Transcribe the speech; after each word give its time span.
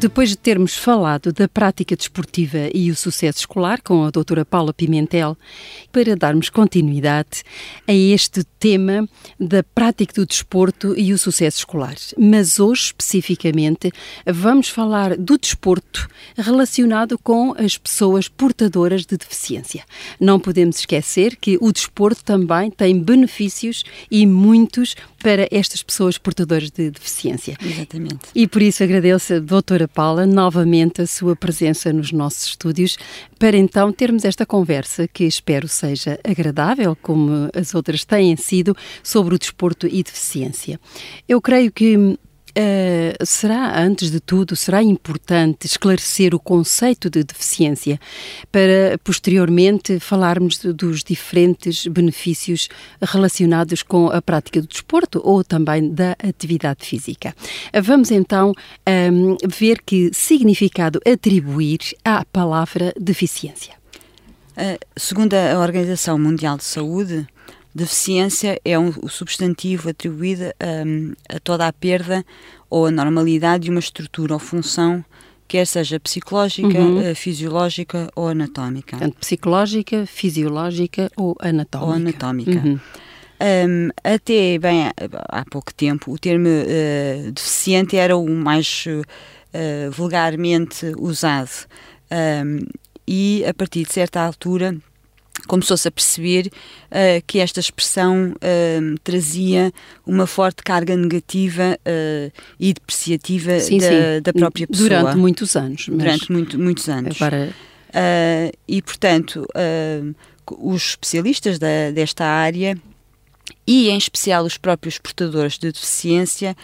Depois 0.00 0.28
de 0.28 0.38
termos 0.38 0.76
falado 0.76 1.32
da 1.32 1.48
prática 1.48 1.96
desportiva 1.96 2.70
e 2.72 2.88
o 2.88 2.94
sucesso 2.94 3.40
escolar 3.40 3.82
com 3.82 4.04
a 4.04 4.10
doutora 4.10 4.44
Paula 4.44 4.72
Pimentel, 4.72 5.36
para 5.90 6.14
darmos 6.14 6.48
continuidade 6.48 7.42
a 7.84 7.92
este 7.92 8.44
tema 8.60 9.08
da 9.40 9.64
prática 9.64 10.14
do 10.14 10.24
desporto 10.24 10.96
e 10.96 11.12
o 11.12 11.18
sucesso 11.18 11.58
escolar. 11.58 11.96
Mas 12.16 12.60
hoje, 12.60 12.82
especificamente, 12.84 13.90
vamos 14.24 14.68
falar 14.68 15.16
do 15.16 15.36
desporto 15.36 16.08
relacionado 16.36 17.18
com 17.18 17.52
as 17.58 17.76
pessoas 17.76 18.28
portadoras 18.28 19.04
de 19.04 19.16
deficiência. 19.16 19.84
Não 20.20 20.38
podemos 20.38 20.78
esquecer 20.78 21.34
que 21.34 21.58
o 21.60 21.72
desporto 21.72 22.22
também 22.22 22.70
tem 22.70 23.02
benefícios 23.02 23.82
e 24.08 24.24
muitos 24.26 24.94
para 25.22 25.48
estas 25.50 25.82
pessoas 25.82 26.16
portadoras 26.16 26.70
de 26.70 26.90
deficiência. 26.90 27.56
Exatamente. 27.60 28.18
E 28.34 28.46
por 28.46 28.62
isso 28.62 28.82
agradeço 28.82 29.34
a 29.34 29.38
doutora 29.38 29.88
Paula 29.88 30.26
novamente 30.26 31.02
a 31.02 31.06
sua 31.06 31.34
presença 31.34 31.92
nos 31.92 32.12
nossos 32.12 32.48
estúdios 32.48 32.96
para 33.38 33.56
então 33.56 33.92
termos 33.92 34.24
esta 34.24 34.46
conversa 34.46 35.06
que 35.08 35.24
espero 35.24 35.68
seja 35.68 36.18
agradável, 36.24 36.96
como 37.00 37.50
as 37.54 37.74
outras 37.74 38.04
têm 38.04 38.36
sido, 38.36 38.76
sobre 39.02 39.34
o 39.34 39.38
desporto 39.38 39.86
e 39.86 40.02
deficiência. 40.02 40.80
Eu 41.28 41.40
creio 41.40 41.70
que 41.70 42.18
Uh, 42.58 43.24
será, 43.24 43.80
antes 43.80 44.10
de 44.10 44.18
tudo, 44.18 44.56
será 44.56 44.82
importante 44.82 45.64
esclarecer 45.64 46.34
o 46.34 46.40
conceito 46.40 47.08
de 47.08 47.22
deficiência 47.22 48.00
para 48.50 48.98
posteriormente 49.04 50.00
falarmos 50.00 50.58
dos 50.58 51.04
diferentes 51.04 51.86
benefícios 51.86 52.68
relacionados 53.00 53.84
com 53.84 54.08
a 54.08 54.20
prática 54.20 54.60
do 54.60 54.66
desporto 54.66 55.20
ou 55.22 55.44
também 55.44 55.88
da 55.88 56.16
atividade 56.18 56.84
física. 56.84 57.32
Vamos 57.80 58.10
então 58.10 58.52
um, 59.12 59.36
ver 59.46 59.80
que 59.86 60.10
significado 60.12 61.00
atribuir 61.06 61.78
à 62.04 62.24
palavra 62.24 62.92
deficiência. 62.98 63.74
Uh, 64.56 64.84
segundo 64.96 65.34
a 65.34 65.60
Organização 65.60 66.18
Mundial 66.18 66.56
de 66.56 66.64
Saúde, 66.64 67.24
Deficiência 67.74 68.60
é 68.64 68.78
um, 68.78 68.92
o 69.02 69.08
substantivo 69.08 69.90
atribuído 69.90 70.44
um, 70.86 71.12
a 71.28 71.38
toda 71.38 71.66
a 71.66 71.72
perda 71.72 72.24
ou 72.68 72.86
a 72.86 72.90
normalidade 72.90 73.64
de 73.64 73.70
uma 73.70 73.80
estrutura 73.80 74.34
ou 74.34 74.38
função, 74.38 75.04
quer 75.46 75.66
seja 75.66 75.98
psicológica, 75.98 76.78
uhum. 76.78 77.00
Eh, 77.00 77.14
fisiológica 77.14 78.10
ou 78.14 78.28
anatómica. 78.28 78.96
Portanto, 78.96 79.16
psicológica, 79.18 80.06
fisiológica 80.06 81.10
ou 81.16 81.34
anatómica. 81.40 81.86
Ou 81.86 81.92
anatómica. 81.92 82.62
Uhum. 82.64 82.80
Um, 83.40 83.88
até 84.02 84.58
bem 84.58 84.90
há 85.28 85.44
pouco 85.48 85.72
tempo, 85.72 86.12
o 86.12 86.18
termo 86.18 86.48
uh, 86.48 87.32
deficiente 87.32 87.96
era 87.96 88.16
o 88.16 88.28
mais 88.28 88.84
uh, 88.88 89.90
vulgarmente 89.90 90.92
usado. 90.98 91.66
Um, 92.10 92.66
e 93.06 93.44
a 93.46 93.54
partir 93.54 93.84
de 93.84 93.92
certa 93.92 94.20
altura 94.20 94.76
começou-se 95.48 95.88
a 95.88 95.90
perceber 95.90 96.46
uh, 96.46 97.22
que 97.26 97.40
esta 97.40 97.58
expressão 97.58 98.32
uh, 98.32 98.98
trazia 99.02 99.72
uma 100.06 100.26
forte 100.26 100.62
carga 100.62 100.96
negativa 100.96 101.76
uh, 101.80 102.32
e 102.60 102.72
depreciativa 102.72 103.58
sim, 103.58 103.78
da, 103.78 103.88
sim. 103.88 104.22
da, 104.22 104.32
própria 104.32 104.66
pessoa. 104.68 104.88
Durante 104.88 105.16
muitos 105.16 105.56
anos. 105.56 105.88
Durante 105.88 106.30
muito, 106.30 106.58
muitos 106.58 106.88
anos. 106.88 107.20
Agora... 107.20 107.52
e, 108.68 108.82
portanto, 108.82 109.46
os 110.58 110.90
especialistas 110.90 111.58
da, 111.58 111.90
desta 111.92 112.24
área 112.24 112.76
e, 113.66 113.88
em 113.88 113.96
especial, 113.96 114.44
os 114.44 114.58
próprios 114.58 114.98
portadores 114.98 115.58
de 115.58 115.72
deficiência 115.72 116.54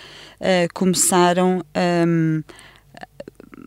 começaram 0.74 1.64
um, 2.06 2.42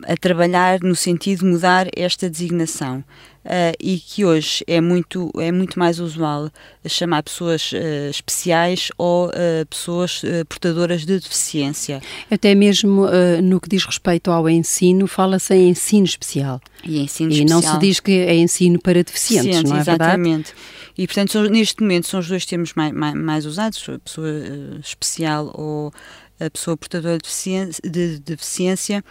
a 0.04 0.16
trabalhar 0.16 0.80
no 0.80 0.94
sentido 0.94 1.40
de 1.40 1.44
mudar 1.46 1.88
esta 1.96 2.28
designação 2.28 3.04
uh, 3.44 3.74
e 3.80 3.98
que 3.98 4.24
hoje 4.24 4.62
é 4.66 4.80
muito, 4.80 5.30
é 5.36 5.50
muito 5.50 5.78
mais 5.78 5.98
usual 5.98 6.50
chamar 6.86 7.22
pessoas 7.22 7.72
uh, 7.72 8.10
especiais 8.10 8.90
ou 8.96 9.28
uh, 9.28 9.66
pessoas 9.68 10.22
portadoras 10.48 11.04
de 11.04 11.18
deficiência. 11.18 12.00
Até 12.30 12.54
mesmo 12.54 13.06
no 13.42 13.60
que 13.60 13.68
diz 13.68 13.84
respeito 13.84 14.30
ao 14.30 14.48
ensino, 14.48 15.06
fala-se 15.06 15.54
em 15.54 15.70
ensino 15.70 16.04
especial. 16.04 16.60
E, 16.84 17.00
ensino 17.00 17.30
e 17.30 17.34
especial. 17.34 17.62
não 17.62 17.72
se 17.72 17.78
diz 17.78 18.00
que 18.00 18.12
é 18.12 18.36
ensino 18.36 18.78
para 18.80 19.02
deficientes, 19.02 19.46
deficientes 19.46 19.70
não 19.70 19.78
é 19.78 19.80
exatamente. 19.80 20.54
verdade? 20.54 20.88
E, 20.96 21.06
portanto, 21.06 21.32
são, 21.32 21.44
neste 21.44 21.80
momento 21.80 22.08
são 22.08 22.20
os 22.20 22.28
dois 22.28 22.44
termos 22.44 22.74
mais, 22.74 22.92
mais, 22.92 23.14
mais 23.14 23.46
usados, 23.46 23.84
a 23.88 23.98
pessoa 23.98 24.28
especial 24.82 25.52
ou 25.54 25.92
a 26.40 26.50
pessoa 26.50 26.76
portadora 26.76 27.16
de 27.16 27.22
deficiência, 27.22 27.82
de 27.88 28.18
deficiência 28.18 29.04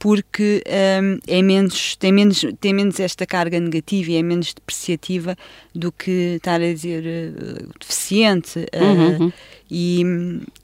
porque 0.00 0.64
um, 0.66 1.18
é 1.28 1.42
menos, 1.42 1.94
tem, 1.94 2.10
menos, 2.10 2.42
tem 2.58 2.72
menos 2.72 2.98
esta 2.98 3.26
carga 3.26 3.60
negativa 3.60 4.10
e 4.10 4.16
é 4.16 4.22
menos 4.22 4.54
depreciativa 4.54 5.36
do 5.74 5.92
que 5.92 6.36
estar 6.36 6.54
a 6.54 6.72
dizer 6.72 7.04
uh, 7.04 7.68
deficiente. 7.78 8.60
Uh, 8.74 9.20
uhum. 9.20 9.32
e, 9.70 10.02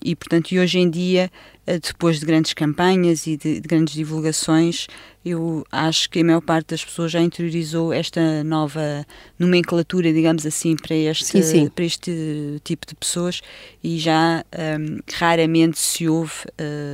e, 0.03 0.17
portanto, 0.17 0.57
hoje 0.59 0.79
em 0.79 0.89
dia, 0.89 1.31
depois 1.67 2.21
de 2.21 2.27
grandes 2.27 2.55
campanhas 2.55 3.27
e 3.27 3.37
de, 3.37 3.61
de, 3.61 3.69
grandes 3.69 3.95
divulgações, 3.95 4.87
eu 5.25 5.67
acho 5.73 6.09
que 6.09 6.21
a 6.21 6.25
maior 6.25 6.41
parte 6.41 6.69
das 6.69 6.85
pessoas 6.85 7.11
já 7.11 7.21
interiorizou 7.21 7.93
esta 7.93 8.45
nova 8.45 9.05
nomenclatura, 9.37 10.13
digamos 10.13 10.47
assim, 10.47 10.77
para 10.77 10.95
este, 10.95 11.25
sim, 11.25 11.43
sim. 11.43 11.69
Para 11.69 11.85
este 11.85 12.61
tipo 12.63 12.87
de 12.87 12.95
pessoas 12.95 13.41
e 13.83 13.99
já 13.99 14.45
um, 14.79 14.99
raramente 15.13 15.81
se 15.81 16.07
ouve 16.09 16.33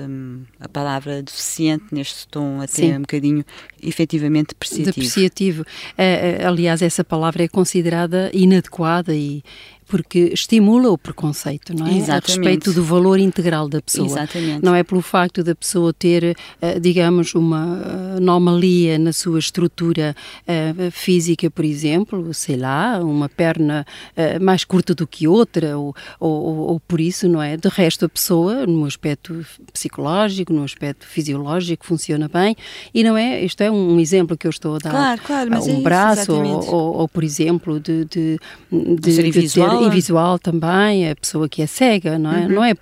um, 0.09 0.45
a 0.59 0.67
palavra 0.67 1.23
deficiente 1.23 1.85
neste 1.93 2.27
tom 2.29 2.63
até 2.63 2.73
sim. 2.73 2.95
um 2.95 3.01
bocadinho 3.03 3.45
efetivamente 3.83 4.49
depreciativo. 4.49 4.95
Depreciativo. 4.95 5.63
Uh, 5.63 6.47
aliás, 6.47 6.81
essa 6.81 7.05
palavra 7.05 7.45
é 7.45 7.49
considerada 7.49 8.31
inadequada 8.33 9.15
e 9.15 9.45
porque 9.93 10.31
estimula 10.33 10.89
o 10.89 10.97
preconceito, 10.97 11.77
não 11.77 11.87
é? 11.87 11.99
Exatamente. 11.99 12.25
A 12.25 12.27
respeito 12.27 12.73
do 12.73 12.83
valor 12.83 13.19
integral 13.19 13.69
da 13.69 13.83
pessoa. 13.83 14.07
Exatamente. 14.07 14.65
Não 14.65 14.75
é 14.75 14.83
pelo 14.83 15.03
facto 15.03 15.45
da 15.45 15.55
pessoa 15.55 15.93
ter, 15.93 16.35
eh, 16.63 16.81
digamos, 16.81 17.35
uma 17.35 18.12
anomalia 18.17 18.99
na 18.99 19.13
sua 19.13 19.39
estrutura 19.39 20.15
uh, 20.43 20.91
física, 20.91 21.51
por 21.51 21.65
exemplo, 21.65 22.33
sei 22.35 22.57
lá, 22.57 22.99
uma 23.01 23.29
perna 23.29 23.87
uh, 24.17 24.43
mais 24.43 24.65
curta 24.65 24.95
do 24.95 25.07
que 25.07 25.27
outra, 25.27 25.79
ou, 25.79 25.95
ou, 26.19 26.57
ou, 26.71 26.81
por 26.81 27.01
isso, 27.01 27.29
não 27.29 27.43
é? 27.43 27.57
De 27.57 27.69
resto, 27.69 28.05
a 28.05 28.09
pessoa, 28.09 28.67
no 28.67 28.85
aspecto 28.85 29.45
psicológico, 29.73 30.53
no 30.53 30.65
aspecto 30.65 31.07
fisiológico, 31.07 31.85
funciona 31.87 32.29
bem, 32.29 32.57
e 32.95 33.03
não 33.05 33.17
é? 33.17 33.45
Isto 33.45 33.63
é 33.63 33.71
um 33.71 33.99
exemplo 34.01 34.37
que 34.37 34.47
eu 34.47 34.51
estou 34.51 34.77
a 34.77 34.79
dar. 34.79 34.91
Claro, 34.91 35.21
claro, 35.23 35.51
mas 35.51 35.67
um 35.67 35.79
é 35.79 35.83
braço, 35.83 36.21
isso, 36.45 36.71
ou, 36.75 36.99
ou, 36.99 37.09
por 37.09 37.25
exemplo, 37.25 37.79
de, 37.81 38.05
de, 38.05 38.39
de, 38.71 38.95
de, 38.97 39.31
de 39.31 39.53
ter 39.53 39.83
e 39.83 39.91
visual 39.91 40.39
também, 40.39 41.11
a 41.11 41.17
pessoa 41.17 41.49
que 41.49 41.63
é 41.63 41.67
cega, 41.67 42.19
não 42.19 42.33
é? 42.33 42.41
Uhum. 42.41 42.49
Não 42.49 42.65
é 42.65 42.75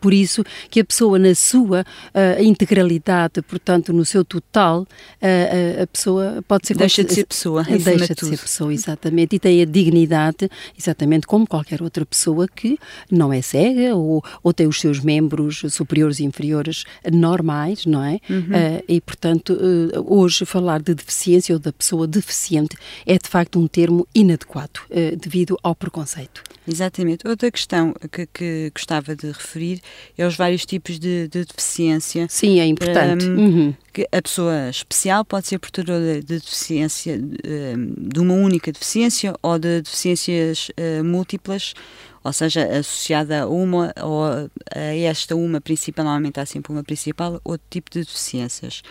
por 0.00 0.12
isso 0.12 0.44
que 0.70 0.80
a 0.80 0.84
pessoa 0.84 1.18
na 1.18 1.34
sua 1.34 1.82
uh, 1.82 2.42
integralidade, 2.42 3.42
portanto 3.42 3.92
no 3.92 4.04
seu 4.04 4.24
total, 4.24 4.73
uh, 4.82 5.82
a 5.82 5.86
pessoa 5.86 6.44
pode 6.46 6.66
ser... 6.66 6.76
Deixa 6.76 7.04
de 7.04 7.14
ser 7.14 7.26
pessoa, 7.26 7.62
Deixa 7.64 8.14
de 8.14 8.26
ser 8.26 8.38
pessoa, 8.38 8.72
exatamente, 8.72 9.36
e 9.36 9.38
tem 9.38 9.62
a 9.62 9.64
dignidade, 9.64 10.50
exatamente 10.78 11.26
como 11.26 11.46
qualquer 11.46 11.82
outra 11.82 12.04
pessoa 12.04 12.46
que 12.48 12.78
não 13.10 13.32
é 13.32 13.40
cega 13.40 13.94
ou, 13.94 14.22
ou 14.42 14.52
tem 14.52 14.66
os 14.66 14.80
seus 14.80 15.00
membros 15.00 15.62
superiores 15.70 16.20
e 16.20 16.24
inferiores 16.24 16.84
normais, 17.12 17.86
não 17.86 18.02
é? 18.02 18.20
Uhum. 18.28 18.38
Uh, 18.38 18.84
e, 18.88 19.00
portanto, 19.00 19.58
hoje 20.06 20.44
falar 20.44 20.82
de 20.82 20.94
deficiência 20.94 21.54
ou 21.54 21.58
da 21.58 21.72
pessoa 21.72 22.06
deficiente 22.06 22.76
é 23.06 23.16
de 23.18 23.28
facto 23.28 23.58
um 23.58 23.66
termo 23.66 24.06
inadequado 24.14 24.80
devido 25.18 25.58
ao 25.62 25.74
preconceito. 25.74 26.42
Exatamente. 26.66 27.26
Outra 27.26 27.50
questão 27.50 27.94
que, 28.10 28.26
que, 28.26 28.70
gostava 28.74 29.14
de 29.14 29.26
referir 29.26 29.80
é 30.16 30.26
os 30.26 30.34
vários 30.34 30.64
tipos 30.64 30.98
de, 30.98 31.28
de 31.28 31.44
deficiência. 31.44 32.26
Sim, 32.28 32.58
é 32.58 32.66
importante. 32.66 33.26
Um, 33.26 33.38
uhum. 33.38 33.74
que 33.92 34.08
a 34.10 34.22
pessoa 34.22 34.70
especial 34.70 35.24
pode 35.24 35.46
ser 35.46 35.58
portadora 35.58 36.20
de 36.22 36.38
deficiência, 36.38 37.18
de 37.18 38.18
uma 38.20 38.34
única 38.34 38.72
deficiência 38.72 39.34
ou 39.42 39.58
de 39.58 39.82
deficiências 39.82 40.70
uh, 40.70 41.04
múltiplas, 41.04 41.74
ou 42.22 42.32
seja, 42.32 42.64
associada 42.64 43.42
a 43.42 43.46
uma 43.46 43.92
ou 44.02 44.24
a 44.24 44.80
esta 44.80 45.36
uma 45.36 45.60
principal, 45.60 46.04
normalmente 46.04 46.40
há 46.40 46.46
sempre 46.46 46.72
uma 46.72 46.82
principal, 46.82 47.40
outro 47.44 47.66
tipo 47.68 47.90
de 47.90 48.00
deficiências. 48.00 48.82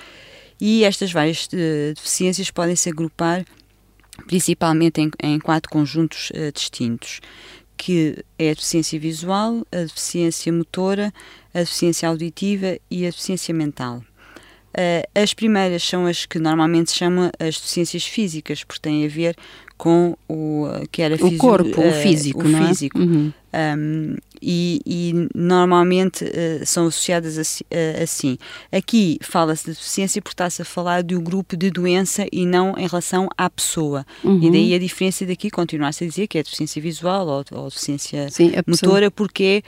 E 0.62 0.84
estas 0.84 1.12
várias 1.12 1.48
uh, 1.48 1.94
deficiências 1.96 2.52
podem 2.52 2.76
se 2.76 2.90
agrupar 2.90 3.44
principalmente 4.28 5.02
em, 5.02 5.12
em 5.22 5.40
quatro 5.40 5.69
conjuntos 5.69 6.30
uh, 6.31 6.52
distintos, 6.54 7.19
que 7.78 8.24
é 8.38 8.52
a 8.52 8.54
deficiência 8.54 9.00
visual, 9.00 9.66
a 9.72 9.84
deficiência 9.84 10.52
motora, 10.52 11.14
a 11.54 11.60
deficiência 11.60 12.08
auditiva 12.10 12.78
e 12.90 13.06
a 13.06 13.10
deficiência 13.10 13.54
mental. 13.54 14.04
Uh, 14.74 15.06
as 15.14 15.34
primeiras 15.36 15.84
são 15.84 16.08
as 16.08 16.25
que 16.25 16.40
normalmente 16.40 16.92
se 16.92 16.98
chamam 16.98 17.30
as 17.40 17.56
deficiências 17.56 18.06
físicas, 18.06 18.64
porque 18.64 18.81
têm 18.81 19.06
a 19.06 19.08
ver 19.08 19.36
com 19.78 20.18
o 20.28 20.66
que 20.92 21.02
era 21.02 21.16
o 21.16 21.38
corpo, 21.38 21.80
o 21.80 21.92
físico, 22.02 22.44
o 22.44 22.56
é? 22.56 22.68
físico. 22.68 23.00
Uhum. 23.00 23.31
Um, 23.54 24.16
e, 24.45 24.81
e, 24.86 25.30
normalmente 25.34 26.25
uh, 26.25 26.66
são 26.66 26.88
associadas 26.88 27.38
assim, 27.38 27.63
uh, 27.72 28.04
assim. 28.04 28.38
Aqui 28.72 29.18
fala-se 29.22 29.63
de 29.66 29.72
deficiência 29.72 30.22
porque 30.22 30.34
está-se 30.34 30.62
a 30.62 30.66
falar 30.66 31.01
de 31.01 31.16
um 31.16 31.24
grupo 31.24 31.56
de 31.56 31.72
doença 31.72 32.25
e 32.31 32.45
não 32.45 32.78
em 32.78 32.86
relação 32.86 33.30
à 33.38 33.50
pessoa. 33.50 34.06
Uhum. 34.22 34.44
E 34.44 34.51
daí 34.51 34.74
a 34.75 34.80
diferença 34.80 35.25
daqui 35.25 35.50
continua-se 35.50 36.04
a 36.04 36.07
dizer 36.07 36.28
que 36.28 36.38
é 36.38 36.44
deficiência 36.44 36.81
visual 36.81 37.28
ou, 37.28 37.45
ou 37.54 37.69
deficiência 37.69 38.30
Sim, 38.30 38.51
motora, 38.68 39.10
porque 39.10 39.63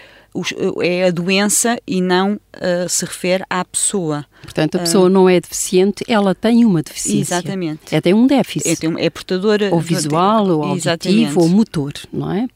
é, 0.81 0.87
é, 0.87 1.07
a 1.07 1.11
doença 1.11 1.77
e 1.87 2.01
não 2.01 2.33
uh, 2.33 2.89
se 2.89 3.05
refere 3.05 3.45
à 3.49 3.63
pessoa. 3.63 4.25
Portanto, 4.41 4.75
a 4.75 4.79
pessoa 4.79 5.09
não 5.09 5.29
é 5.29 5.39
deficiente, 5.39 6.03
ela 6.07 6.35
tem 6.35 6.65
uma 6.65 6.83
deficiência. 6.83 7.35
Exatamente. 7.35 7.95
É, 7.95 8.01
tem 8.01 8.13
um 8.13 8.27
déficit. 8.27 8.85
É, 8.85 9.05
é 9.05 9.09
portadora. 9.09 9.73
Ou 9.73 9.79
visual, 9.79 10.47
ou 10.49 10.63
auditivo, 10.63 10.89
exatamente. 10.89 11.39
ou 11.39 11.47
motor, 11.47 11.93
não 12.11 12.31
é? 12.31 12.47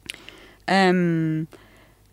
Um, 0.93 1.45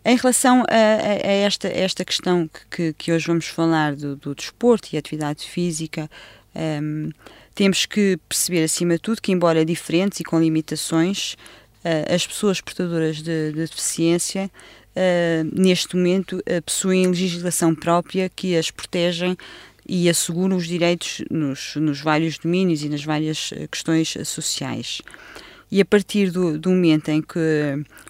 em 0.07 0.15
relação 0.15 0.63
a, 0.69 1.27
a, 1.27 1.31
esta, 1.31 1.67
esta 1.67 2.05
questão 2.05 2.49
que, 2.71 2.93
que, 2.93 3.11
hoje 3.11 3.27
vamos 3.27 3.47
falar 3.47 3.93
do, 3.93 4.15
do 4.15 4.33
desporto 4.33 4.87
e 4.93 4.97
atividade 4.97 5.43
física, 5.43 6.09
um, 6.81 7.11
temos 7.53 7.85
que 7.85 8.17
perceber, 8.29 8.63
acima 8.63 8.93
de 8.93 9.01
tudo, 9.01 9.21
que, 9.21 9.33
embora 9.33 9.65
diferentes 9.65 10.21
e 10.21 10.23
com 10.23 10.39
limitações, 10.39 11.33
uh, 11.83 12.15
as 12.15 12.25
pessoas 12.25 12.61
portadoras 12.61 13.17
de, 13.17 13.51
de 13.51 13.59
deficiência, 13.59 14.49
uh, 14.95 15.61
neste 15.61 15.97
momento, 15.97 16.37
uh, 16.37 16.61
possuem 16.65 17.05
legislação 17.07 17.75
própria 17.75 18.29
que 18.29 18.55
as 18.55 18.71
protegem 18.71 19.35
e 19.85 20.09
asseguram 20.09 20.55
os 20.55 20.67
direitos 20.67 21.21
nos, 21.29 21.75
nos 21.75 21.99
vários 21.99 22.37
domínios 22.37 22.81
e 22.81 22.87
nas 22.87 23.03
várias 23.03 23.53
questões 23.69 24.15
sociais 24.23 25.01
e 25.71 25.81
a 25.81 25.85
partir 25.85 26.31
do, 26.31 26.57
do 26.57 26.69
momento 26.69 27.09
em 27.09 27.21
que 27.21 27.39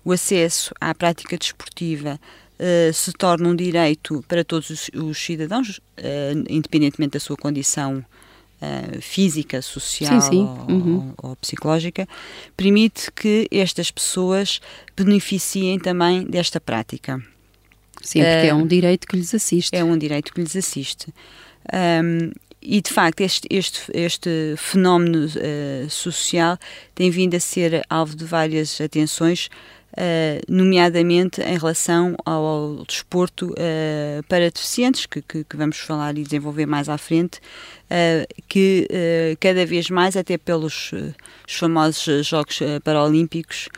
o 0.04 0.12
acesso 0.12 0.74
à 0.80 0.94
prática 0.94 1.38
desportiva 1.38 2.20
uh, 2.60 2.94
se 2.94 3.12
torna 3.14 3.50
um 3.50 3.56
direito 3.56 4.24
para 4.28 4.44
todos 4.44 4.70
os, 4.70 4.90
os 4.94 5.18
cidadãos, 5.18 5.78
uh, 5.78 6.44
independentemente 6.50 7.14
da 7.14 7.20
sua 7.20 7.36
condição 7.36 8.06
uh, 8.62 9.02
física, 9.02 9.62
social 9.62 10.22
sim, 10.22 10.30
sim. 10.30 10.42
Uhum. 10.70 11.14
Ou, 11.18 11.32
ou, 11.32 11.36
psicológica, 11.38 12.08
permite 12.56 13.12
que 13.12 13.48
estas 13.52 13.90
pessoas 13.92 14.60
beneficiem 14.96 15.80
também 15.80 16.24
desta 16.26 16.60
prática. 16.60 17.22
Sim, 18.02 18.20
porque 18.20 18.48
é 18.48 18.54
um 18.54 18.68
direito 18.68 19.08
que 19.08 19.16
lhes 19.16 19.34
assiste. 19.34 19.76
É 19.76 19.84
um 19.84 19.98
direito 19.98 20.32
que 20.32 20.40
lhes 20.40 20.56
assiste. 20.56 21.12
Um, 21.74 22.32
e 22.62 22.82
de 22.82 22.92
facto 22.92 23.22
este, 23.22 23.48
este, 23.50 23.80
este 23.94 24.56
fenómeno 24.58 25.26
uh, 25.26 25.90
social 25.90 26.58
tem 26.96 27.10
vindo 27.10 27.36
a 27.36 27.40
ser 27.40 27.84
alvo 27.90 28.16
de 28.16 28.26
várias 28.26 28.82
atenções, 28.82 29.50
uh, 29.94 30.42
nomeadamente 30.48 31.42
em 31.42 31.58
relação 31.58 32.16
ao, 32.26 32.44
ao 32.44 32.86
desporto 32.86 33.52
uh, 33.52 34.24
para 34.28 34.50
deficientes, 34.50 35.06
que, 35.06 35.22
que, 35.22 35.44
que, 35.44 35.56
vamos 35.56 35.78
falar 35.78 36.18
e 36.18 36.24
desenvolver 36.24 36.66
mais 36.66 36.90
à 36.90 36.98
frente, 36.98 37.40
que 38.50 38.86
cada 39.40 39.66
vez 39.66 39.90
mais, 39.90 40.18
até 40.18 40.38
pelos 40.38 40.92
os 41.48 41.54
famosos 41.54 42.28
Jogos 42.28 42.60
Paralímpicos, 42.84 43.70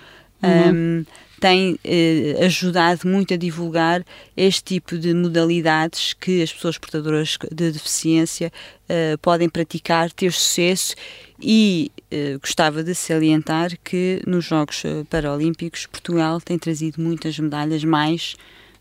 uhum. 0.41 0.71
um, 0.73 1.05
tem 1.39 1.79
eh, 1.83 2.35
ajudado 2.45 3.07
muito 3.07 3.33
a 3.33 3.37
divulgar 3.37 4.05
este 4.35 4.63
tipo 4.63 4.97
de 4.97 5.13
modalidades 5.13 6.13
que 6.13 6.43
as 6.43 6.51
pessoas 6.53 6.77
portadoras 6.77 7.37
de 7.51 7.71
deficiência 7.71 8.51
eh, 8.87 9.17
podem 9.21 9.47
praticar, 9.47 10.11
ter 10.11 10.33
sucesso 10.33 10.95
e 11.39 11.91
eh, 12.11 12.37
gostava 12.41 12.83
de 12.83 12.95
salientar 12.95 13.77
que 13.83 14.21
nos 14.25 14.45
Jogos 14.45 14.83
eh, 14.83 15.03
Paralímpicos 15.09 15.85
Portugal 15.85 16.41
tem 16.41 16.57
trazido 16.57 17.01
muitas 17.01 17.37
medalhas 17.37 17.83
mais 17.83 18.35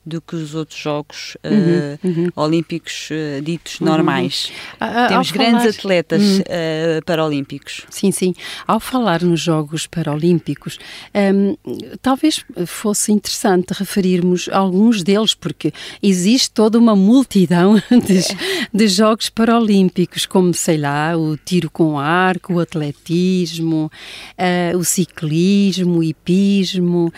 do 0.04 0.20
que 0.20 0.34
os 0.36 0.54
outros 0.54 0.78
Jogos 0.78 1.36
uh, 1.44 2.06
uhum, 2.06 2.28
olímpicos 2.34 3.10
uh, 3.10 3.42
ditos 3.42 3.80
uhum. 3.80 3.88
normais. 3.88 4.50
Uhum. 4.80 5.08
Temos 5.08 5.30
grandes 5.30 5.76
falar... 5.76 5.98
atletas 5.98 6.22
uh, 6.38 7.04
paralímpicos. 7.04 7.82
Sim, 7.90 8.10
sim. 8.10 8.34
Ao 8.66 8.80
falar 8.80 9.22
nos 9.22 9.40
Jogos 9.40 9.86
Paralímpicos, 9.86 10.78
um, 11.34 11.56
talvez 12.00 12.44
fosse 12.66 13.12
interessante 13.12 13.72
referirmos 13.72 14.48
alguns 14.50 15.02
deles, 15.02 15.34
porque 15.34 15.72
existe 16.02 16.50
toda 16.50 16.78
uma 16.78 16.96
multidão 16.96 17.74
de, 17.90 18.22
de 18.72 18.88
Jogos 18.88 19.28
Paralímpicos, 19.28 20.24
como, 20.24 20.54
sei 20.54 20.78
lá, 20.78 21.16
o 21.16 21.36
tiro 21.36 21.70
com 21.70 21.98
arco, 21.98 22.54
o 22.54 22.60
atletismo, 22.60 23.90
o 24.76 24.84
ciclismo, 24.84 25.98
o 25.98 26.02
hipismo, 26.02 27.12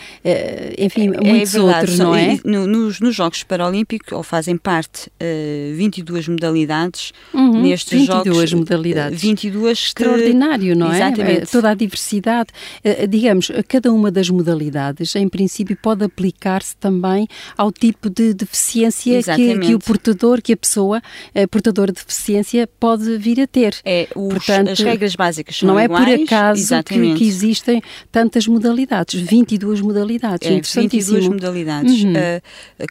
enfim, 0.77 1.11
é 1.13 1.31
muitos 1.31 1.55
é 1.55 1.61
outros, 1.61 1.99
não 1.99 2.15
é? 2.15 2.39
No, 2.43 2.67
nos, 2.81 2.99
nos 2.99 3.15
Jogos 3.15 3.43
Paralímpicos, 3.43 4.11
ou 4.11 4.23
fazem 4.23 4.57
parte 4.57 5.07
uh, 5.07 5.11
eh, 5.19 5.73
22 5.75 6.27
modalidades 6.27 7.13
uhum, 7.33 7.61
nestes 7.61 7.91
22 7.91 8.07
Jogos. 8.07 8.51
22 8.51 8.53
modalidades. 8.53 9.21
22 9.21 9.79
Extraordinário, 9.79 10.73
que, 10.73 10.79
não 10.79 10.91
é? 10.91 10.95
Exatamente. 10.97 11.41
é? 11.41 11.45
Toda 11.45 11.69
a 11.69 11.73
diversidade. 11.73 12.49
Uh, 12.83 13.07
digamos, 13.07 13.51
cada 13.67 13.91
uma 13.91 14.11
das 14.11 14.29
modalidades, 14.29 15.15
em 15.15 15.27
princípio, 15.27 15.77
pode 15.81 16.03
aplicar-se 16.03 16.75
também 16.77 17.27
ao 17.57 17.71
tipo 17.71 18.09
de 18.09 18.33
deficiência 18.33 19.21
que, 19.23 19.59
que, 19.59 19.75
o 19.75 19.79
portador, 19.79 20.41
que 20.41 20.53
a 20.53 20.57
pessoa 20.57 21.01
uh, 21.35 21.47
portadora 21.47 21.91
de 21.91 21.99
deficiência 21.99 22.67
pode 22.79 23.17
vir 23.17 23.39
a 23.41 23.47
ter. 23.47 23.75
É, 23.85 24.07
os, 24.15 24.33
Portanto, 24.33 24.69
as 24.69 24.79
regras 24.79 25.15
básicas 25.15 25.57
são 25.57 25.67
Não 25.67 25.79
iguais, 25.79 26.07
é 26.07 26.17
por 26.17 26.23
acaso 26.23 26.83
que, 26.83 27.15
que, 27.15 27.27
existem 27.27 27.81
tantas 28.11 28.47
modalidades, 28.47 29.19
22 29.19 29.81
modalidades, 29.81 30.47
é, 30.47 30.81
22 30.81 31.27
modalidades. 31.27 32.03
Uhum. 32.03 32.13
Uh, 32.13 32.41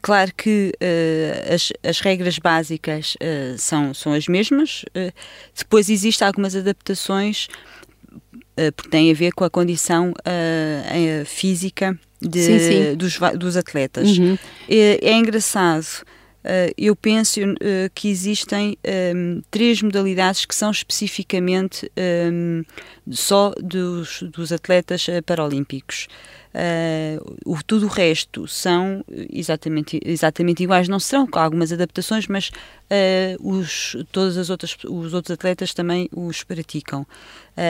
claro 0.02 0.32
que 0.36 0.72
uh, 0.80 1.54
as, 1.54 1.72
as 1.82 2.00
regras 2.00 2.38
básicas 2.38 3.14
uh, 3.14 3.58
são, 3.58 3.94
são 3.94 4.12
as 4.12 4.26
mesmas, 4.26 4.84
depois 5.56 5.88
existem 5.88 6.26
algumas 6.26 6.54
adaptações 6.54 7.48
porque 8.76 8.90
têm 8.90 9.10
a 9.10 9.14
ver 9.14 9.32
com 9.32 9.42
a 9.42 9.48
condição 9.48 10.12
física 11.24 11.98
de, 12.20 12.42
sim, 12.42 12.58
sim. 12.58 12.94
Dos, 12.94 13.18
dos 13.38 13.56
atletas. 13.56 14.18
Uhum. 14.18 14.36
É, 14.68 14.98
é 15.02 15.12
engraçado 15.14 16.04
Uh, 16.04 16.09
eu 16.76 16.96
penso 16.96 17.40
uh, 17.40 17.56
que 17.94 18.08
existem 18.08 18.76
um, 19.14 19.42
três 19.50 19.82
modalidades 19.82 20.46
que 20.46 20.54
são 20.54 20.70
especificamente 20.70 21.90
um, 22.32 22.62
só 23.10 23.52
dos, 23.60 24.22
dos 24.22 24.50
atletas 24.50 25.06
uh, 25.08 25.22
paralímpicos. 25.24 26.08
o, 27.44 27.62
tudo 27.62 27.86
o 27.86 27.88
resto 27.88 28.48
são 28.48 29.04
exatamente, 29.30 30.00
exatamente 30.04 30.62
iguais, 30.62 30.88
não 30.88 30.98
serão 30.98 31.26
com 31.26 31.38
algumas 31.38 31.72
adaptações, 31.72 32.26
mas 32.26 32.50
os, 33.38 33.94
todas 34.10 34.36
as 34.36 34.50
outras, 34.50 34.76
os 34.84 35.14
outros 35.14 35.32
atletas 35.32 35.72
também 35.72 36.08
os 36.12 36.42
praticam. 36.42 37.06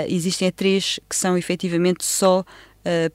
existem 0.09 0.51
três 0.51 0.99
que 1.07 1.15
são 1.15 1.37
efetivamente 1.37 2.07
só 2.07 2.43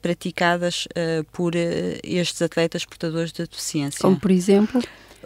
praticadas 0.00 0.86
por 1.32 1.54
estes 1.56 2.40
atletas 2.40 2.84
portadores 2.84 3.32
de 3.32 3.44
deficiência. 3.44 4.00
Como 4.00 4.18
por 4.18 4.30
exemplo? 4.30 4.82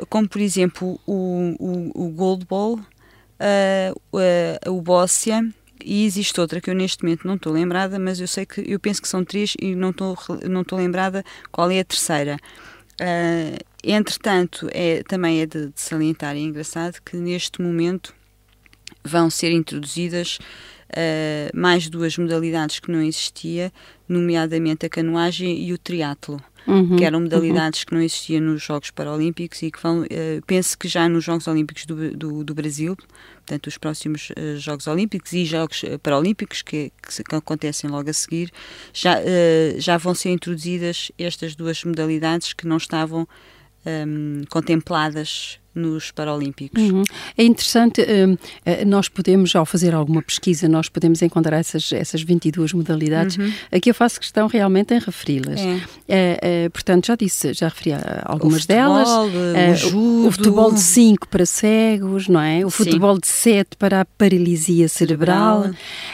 como 0.09 0.29
por 0.29 0.41
exemplo 0.41 1.01
o, 1.07 1.55
o, 1.59 2.07
o 2.07 2.11
Gold 2.11 2.47
Ball, 2.47 2.75
uh, 2.75 4.01
uh, 4.13 4.73
o 4.73 4.81
Bóssia, 4.81 5.47
e 5.83 6.05
existe 6.05 6.39
outra 6.41 6.61
que 6.61 6.69
eu 6.69 6.75
neste 6.75 7.03
momento 7.03 7.27
não 7.27 7.37
estou 7.37 7.53
lembrada, 7.53 7.99
mas 7.99 8.21
eu 8.21 8.29
sei 8.29 8.45
que 8.45 8.63
eu 8.67 8.79
penso 8.79 9.01
que 9.01 9.09
são 9.09 9.25
três 9.25 9.55
e 9.61 9.75
não 9.75 9.91
estou 9.91 10.17
não 10.49 10.61
estou 10.61 10.79
lembrada 10.79 11.25
qual 11.51 11.71
é 11.71 11.81
a 11.81 11.85
terceira. 11.85 12.37
Uh, 13.01 13.57
entretanto, 13.83 14.69
é, 14.73 15.03
também 15.05 15.41
é 15.41 15.47
de, 15.47 15.69
de 15.69 15.81
salientar 15.81 16.37
e 16.37 16.41
é 16.41 16.43
engraçado 16.43 17.01
que 17.03 17.17
neste 17.17 17.63
momento 17.63 18.15
vão 19.03 19.31
ser 19.31 19.53
introduzidas 19.53 20.39
uh, 20.91 21.59
mais 21.59 21.89
duas 21.89 22.17
modalidades 22.17 22.79
que 22.79 22.91
não 22.91 23.03
existia, 23.03 23.73
nomeadamente 24.09 24.87
a 24.87 24.89
canoagem 24.89 25.63
e 25.63 25.73
o 25.73 25.79
triatlo 25.79 26.43
uhum, 26.67 26.97
que 26.97 27.05
eram 27.05 27.21
modalidades 27.21 27.81
uhum. 27.81 27.87
que 27.87 27.95
não 27.95 28.03
existiam 28.03 28.43
nos 28.43 28.63
Jogos 28.63 28.91
Paralímpicos 28.91 29.63
e 29.63 29.71
que 29.71 29.83
vão, 29.83 30.03
uh, 30.03 30.07
penso 30.47 30.77
que 30.79 30.89
já 30.89 31.09
nos 31.09 31.25
Jogos 31.25 31.47
Olímpicos 31.47 31.87
do, 31.87 32.17
do, 32.17 32.45
do 32.45 32.55
Brasil, 32.55 32.97
portanto, 32.97 33.67
os 33.67 33.79
próximos 33.79 34.31
uh, 34.31 34.59
Jogos 34.59 34.87
Olímpicos 34.87 35.33
e 35.33 35.45
Jogos 35.45 35.83
uh, 35.83 35.99
Paralímpicos, 35.99 36.63
que, 36.63 36.93
que, 37.03 37.25
que, 37.25 37.35
acontecem 37.35 37.89
logo 37.89 38.11
a 38.11 38.13
seguir, 38.13 38.51
já, 38.93 39.17
já 39.79 39.97
vão 39.97 40.15
ser 40.15 40.31
introduzidas 40.31 41.11
estas 41.19 41.55
duas 41.55 41.83
modalidades 41.85 42.53
que 42.53 42.67
não 42.67 42.77
estavam 42.77 43.27
um, 43.87 44.43
contempladas 44.51 45.59
nos 45.75 46.11
Paralímpicos. 46.11 46.83
Uhum. 46.83 47.03
É 47.37 47.45
interessante, 47.45 48.01
uh, 48.01 48.87
nós 48.87 49.09
podemos, 49.09 49.55
ao 49.55 49.65
fazer 49.65 49.95
alguma 49.95 50.23
pesquisa, 50.23 50.69
nós 50.69 50.89
podemos 50.89 51.23
encontrar 51.23 51.59
essas, 51.59 51.93
essas 51.93 52.23
22 52.23 52.73
modalidades. 52.73 53.37
Uhum. 53.37 53.53
Aqui 53.71 53.91
eu 53.91 53.95
faço 53.95 54.19
questão 54.19 54.47
realmente 54.47 54.95
em 54.95 54.99
referi-las. 54.99 55.61
É. 56.09 56.67
Uh, 56.67 56.71
portanto, 56.71 57.07
já 57.07 57.15
disse, 57.15 57.53
já 57.55 57.69
referi 57.69 57.93
a 57.93 58.23
algumas 58.25 58.59
o 58.59 58.61
futebol, 58.63 59.31
delas. 59.31 59.85
O, 59.85 59.91
judo. 59.91 60.29
o 60.29 60.33
futebol 60.33 60.73
de 60.73 60.81
5 60.81 61.29
para 61.29 61.47
cegos, 61.47 62.29
não 62.29 62.41
é? 62.41 62.65
O 62.67 62.71
futebol 62.71 63.15
Sim. 63.15 63.21
de 63.21 63.27
7 63.29 63.77
para 63.77 64.01
a 64.01 64.05
paralisia 64.05 64.89
cerebral. 64.89 65.71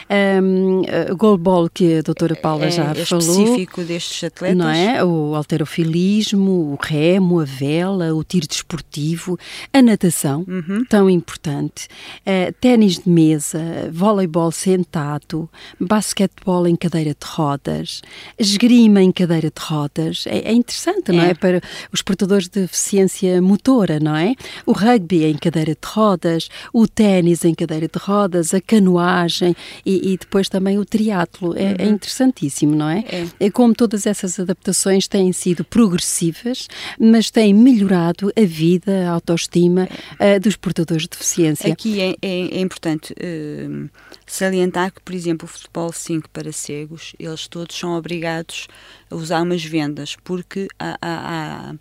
Um, 0.09 0.81
o 1.11 1.15
goalball, 1.15 1.69
que 1.69 1.97
a 1.97 2.01
doutora 2.01 2.35
Paula 2.35 2.65
é, 2.65 2.71
já 2.71 2.91
é 2.91 3.05
falou. 3.05 3.23
específico 3.23 3.83
destes 3.83 4.23
atletas. 4.23 4.57
Não 4.57 4.69
é? 4.69 5.03
O 5.03 5.35
alterofilismo, 5.35 6.73
o 6.73 6.77
remo, 6.79 7.39
a 7.39 7.45
vela, 7.45 8.13
o 8.13 8.23
tiro 8.23 8.47
desportivo, 8.47 9.37
a 9.73 9.81
natação, 9.81 10.45
uhum. 10.47 10.83
tão 10.89 11.09
importante, 11.09 11.87
uh, 12.21 12.53
ténis 12.59 12.99
de 12.99 13.09
mesa, 13.09 13.89
voleibol 13.91 14.51
sentado, 14.51 15.49
basquetebol 15.79 16.67
em 16.67 16.75
cadeira 16.75 17.11
de 17.11 17.25
rodas, 17.25 18.01
esgrima 18.37 19.01
em 19.01 19.11
cadeira 19.11 19.49
de 19.49 19.61
rodas. 19.61 20.25
É, 20.27 20.49
é 20.49 20.53
interessante, 20.53 21.11
não 21.11 21.23
é. 21.23 21.31
é? 21.31 21.33
Para 21.33 21.61
os 21.91 22.01
portadores 22.01 22.47
de 22.47 22.61
deficiência 22.61 23.41
motora, 23.41 23.99
não 23.99 24.15
é? 24.15 24.35
O 24.65 24.71
rugby 24.71 25.25
em 25.25 25.37
cadeira 25.37 25.73
de 25.73 25.87
rodas, 25.87 26.49
o 26.73 26.87
ténis 26.87 27.43
em 27.45 27.53
cadeira 27.53 27.87
de 27.87 27.99
rodas, 27.99 28.53
a 28.53 28.61
canoagem 28.61 29.55
e, 29.85 30.13
e 30.13 30.17
depois 30.17 30.49
também 30.49 30.77
o 30.77 30.85
triatlo. 30.85 31.55
É, 31.57 31.63
é 31.63 31.67
uhum. 31.67 31.75
é 31.79 31.85
interessantíssimo, 31.85 32.75
não 32.75 32.89
é? 32.89 33.03
é? 33.39 33.49
Como 33.49 33.73
todas 33.73 34.05
essas 34.05 34.39
adaptações 34.39 35.07
têm 35.07 35.31
sido 35.31 35.63
progressivas, 35.63 36.67
mas 36.99 37.29
têm 37.29 37.53
melhorado 37.53 38.31
a 38.35 38.45
vida, 38.45 39.09
a 39.09 39.15
autoestima 39.37 39.87
uh, 40.13 40.39
dos 40.39 40.55
portadores 40.55 41.03
de 41.03 41.09
deficiência. 41.09 41.71
Aqui 41.71 42.01
é, 42.01 42.15
é, 42.21 42.57
é 42.57 42.59
importante 42.59 43.13
uh, 43.13 43.89
salientar 44.25 44.91
que, 44.91 45.01
por 45.01 45.13
exemplo, 45.13 45.45
o 45.45 45.47
futebol 45.47 45.91
5 45.93 46.29
para 46.29 46.51
cegos, 46.51 47.13
eles 47.19 47.47
todos 47.47 47.77
são 47.77 47.95
obrigados 47.95 48.67
a 49.09 49.15
usar 49.15 49.41
umas 49.41 49.63
vendas, 49.63 50.17
porque 50.23 50.67
há, 50.79 50.97
há, 51.01 51.75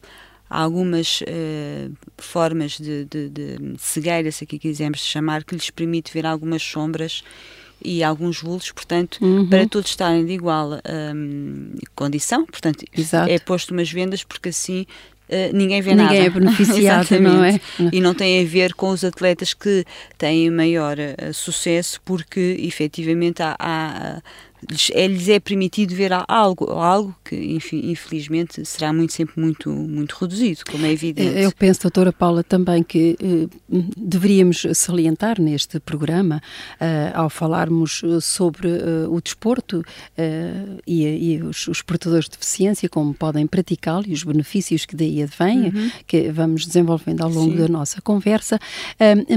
há 0.49 0.63
algumas 0.63 1.23
uh, 1.23 1.93
formas 2.19 2.79
de, 2.79 3.07
de, 3.07 3.31
de, 3.31 3.59
cegueira, 3.79 4.31
se 4.31 4.45
aqui 4.45 4.59
quisermos 4.59 5.01
chamar, 5.01 5.43
que 5.43 5.55
lhes 5.55 5.71
permite 5.71 6.13
ver 6.13 6.27
algumas 6.27 6.63
sombras 6.63 7.25
e 7.85 8.03
alguns 8.03 8.41
vultos, 8.41 8.73
portanto, 8.73 9.19
uhum. 9.21 9.49
para 9.49 9.69
todos 9.69 9.91
estarem 9.91 10.25
de 10.25 10.33
igual 10.33 10.81
um, 11.15 11.75
condição, 11.95 12.47
portanto, 12.47 12.85
Exato. 12.97 13.31
é 13.31 13.39
posto 13.39 13.73
umas 13.73 13.91
vendas 13.93 14.25
porque 14.25 14.49
assim 14.49 14.87
Uh, 15.29 15.57
ninguém 15.57 15.81
vê 15.81 15.91
ninguém 15.91 15.97
nada. 15.97 16.13
Ninguém 16.13 16.27
é 16.27 16.31
beneficiado, 16.31 17.09
não 17.21 17.45
é? 17.45 17.61
E 17.93 18.01
não 18.01 18.15
tem 18.15 18.43
a 18.43 18.47
ver 18.47 18.75
com 18.75 18.91
os 18.91 19.05
atletas 19.05 19.55
que 19.55 19.85
têm 20.17 20.51
maior 20.51 20.97
uh, 20.99 21.35
sucesso, 21.35 22.01
porque 22.05 22.57
efetivamente 22.61 23.43
há, 23.43 23.57
há 23.59 24.23
lhes 24.71 24.91
é, 24.93 25.07
lhes 25.07 25.29
é 25.29 25.39
permitido 25.39 25.95
ver 25.95 26.13
algo, 26.29 26.71
algo 26.71 27.15
que, 27.25 27.37
enfim, 27.37 27.91
infelizmente, 27.91 28.65
será 28.65 28.93
muito 28.93 29.13
sempre 29.13 29.41
muito, 29.41 29.71
muito 29.71 30.17
reduzido, 30.21 30.61
como 30.69 30.87
é 30.87 30.93
evidente. 30.93 31.39
Eu 31.39 31.53
penso, 31.53 31.83
doutora 31.83 32.13
Paula, 32.13 32.43
também 32.43 32.83
que 32.83 33.17
eh, 33.21 33.49
deveríamos 33.97 34.67
salientar 34.75 35.41
neste 35.41 35.79
programa, 35.81 36.41
eh, 36.81 37.13
ao 37.15 37.29
falarmos 37.29 38.03
sobre 38.21 38.69
eh, 38.69 39.07
o 39.09 39.21
desporto 39.21 39.83
e, 40.87 41.35
e 41.35 41.43
os, 41.43 41.69
os, 41.69 41.83
portadores 41.83 42.27
de 42.27 42.33
deficiência, 42.33 42.89
como 42.89 43.15
podem 43.15 43.47
praticá-lo 43.47 44.05
e 44.07 44.13
os 44.13 44.23
benefícios 44.23 44.85
que 44.85 44.97
daí 44.97 45.23
advêm, 45.23 45.69
uhum. 45.69 45.91
que 46.07 46.31
vamos 46.31 46.67
desenvolvendo 46.67 47.23
ao 47.23 47.31
longo 47.31 47.53
Sim. 47.53 47.59
da 47.59 47.69
nossa 47.69 48.01
conversa, 48.01 48.59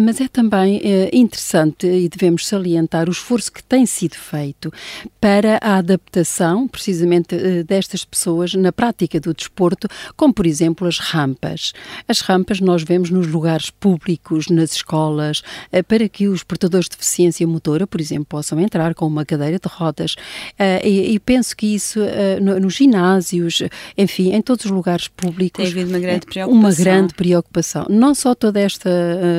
mas 0.01 0.21
é 0.21 0.27
também 0.27 0.81
interessante 1.13 1.87
e 1.87 2.07
devemos 2.09 2.47
salientar 2.47 3.07
o 3.07 3.11
esforço 3.11 3.51
que 3.51 3.63
tem 3.63 3.85
sido 3.85 4.15
feito 4.15 4.71
para 5.19 5.59
a 5.61 5.77
adaptação, 5.77 6.67
precisamente, 6.67 7.35
eh, 7.35 7.63
destas 7.63 8.05
pessoas 8.05 8.53
na 8.53 8.71
prática 8.71 9.19
do 9.19 9.33
desporto, 9.33 9.87
como, 10.15 10.33
por 10.33 10.45
exemplo, 10.45 10.87
as 10.87 10.97
rampas. 10.97 11.73
As 12.07 12.21
rampas 12.21 12.61
nós 12.61 12.83
vemos 12.83 13.09
nos 13.09 13.27
lugares 13.27 13.69
públicos, 13.69 14.47
nas 14.47 14.71
escolas, 14.71 15.41
eh, 15.71 15.83
para 15.83 16.07
que 16.07 16.27
os 16.27 16.43
portadores 16.43 16.87
de 16.87 16.95
deficiência 16.95 17.45
motora, 17.45 17.85
por 17.85 17.99
exemplo, 17.99 18.25
possam 18.25 18.59
entrar 18.59 18.95
com 18.95 19.05
uma 19.05 19.25
cadeira 19.25 19.59
de 19.59 19.67
rodas. 19.67 20.15
Eh, 20.57 20.87
e, 20.87 21.19
penso 21.19 21.55
que 21.55 21.67
isso 21.75 21.99
nos 22.41 22.75
ginásios, 22.75 23.61
enfim, 23.97 24.31
em 24.31 24.41
todos 24.41 24.65
os 24.65 24.71
lugares 24.71 25.07
públicos. 25.09 25.63
Tem 25.63 25.67
havido 25.67 25.89
uma 25.89 25.99
grande 25.99 26.25
preocupação. 26.25 26.59
Uma 26.59 26.73
grande 26.73 27.13
preocupação. 27.13 27.85
Não 27.89 28.15
só 28.15 28.33
toda 28.33 28.59
esta 28.59 28.89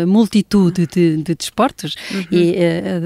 multitude 0.06 0.86
de, 0.86 1.16
de 1.16 1.34
desportos 1.34 1.96
uhum. 2.12 2.24
e 2.30 2.56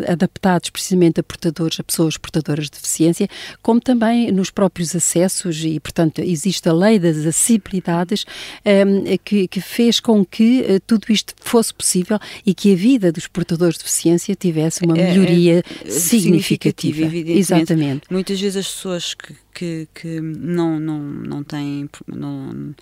adaptados 0.08 0.70
precisamente 0.70 1.20
a 1.20 1.22
portadores, 1.22 1.78
a 1.78 1.84
pessoas 1.84 2.16
portadoras 2.16 2.63
de 2.64 2.72
deficiência, 2.72 3.28
como 3.62 3.80
também 3.80 4.30
nos 4.32 4.50
próprios 4.50 4.94
acessos 4.94 5.64
e, 5.64 5.78
portanto, 5.80 6.20
existe 6.20 6.68
a 6.68 6.72
lei 6.72 6.98
das 6.98 7.18
acessibilidades 7.18 8.24
um, 8.64 9.16
que, 9.24 9.48
que, 9.48 9.60
fez 9.60 10.00
com 10.00 10.24
que 10.24 10.60
uh, 10.62 10.80
tudo 10.86 11.06
isto 11.10 11.34
fosse 11.40 11.72
possível 11.72 12.18
e 12.44 12.54
que 12.54 12.72
a 12.72 12.76
vida 12.76 13.12
dos 13.12 13.26
portadores 13.26 13.76
de 13.76 13.84
deficiência 13.84 14.34
tivesse 14.34 14.84
uma 14.84 14.94
melhoria 14.94 15.62
é, 15.84 15.88
é, 15.88 15.90
significativa. 15.90 17.06
Exatamente. 17.14 18.02
Muitas 18.10 18.40
vezes 18.40 18.56
as 18.56 18.72
pessoas 18.72 19.14
que, 19.14 19.34
que, 19.54 19.88
que 19.94 20.20
não, 20.20 20.78
não, 20.78 20.98
não 21.00 21.44
têm... 21.44 21.88
Não, 22.06 22.74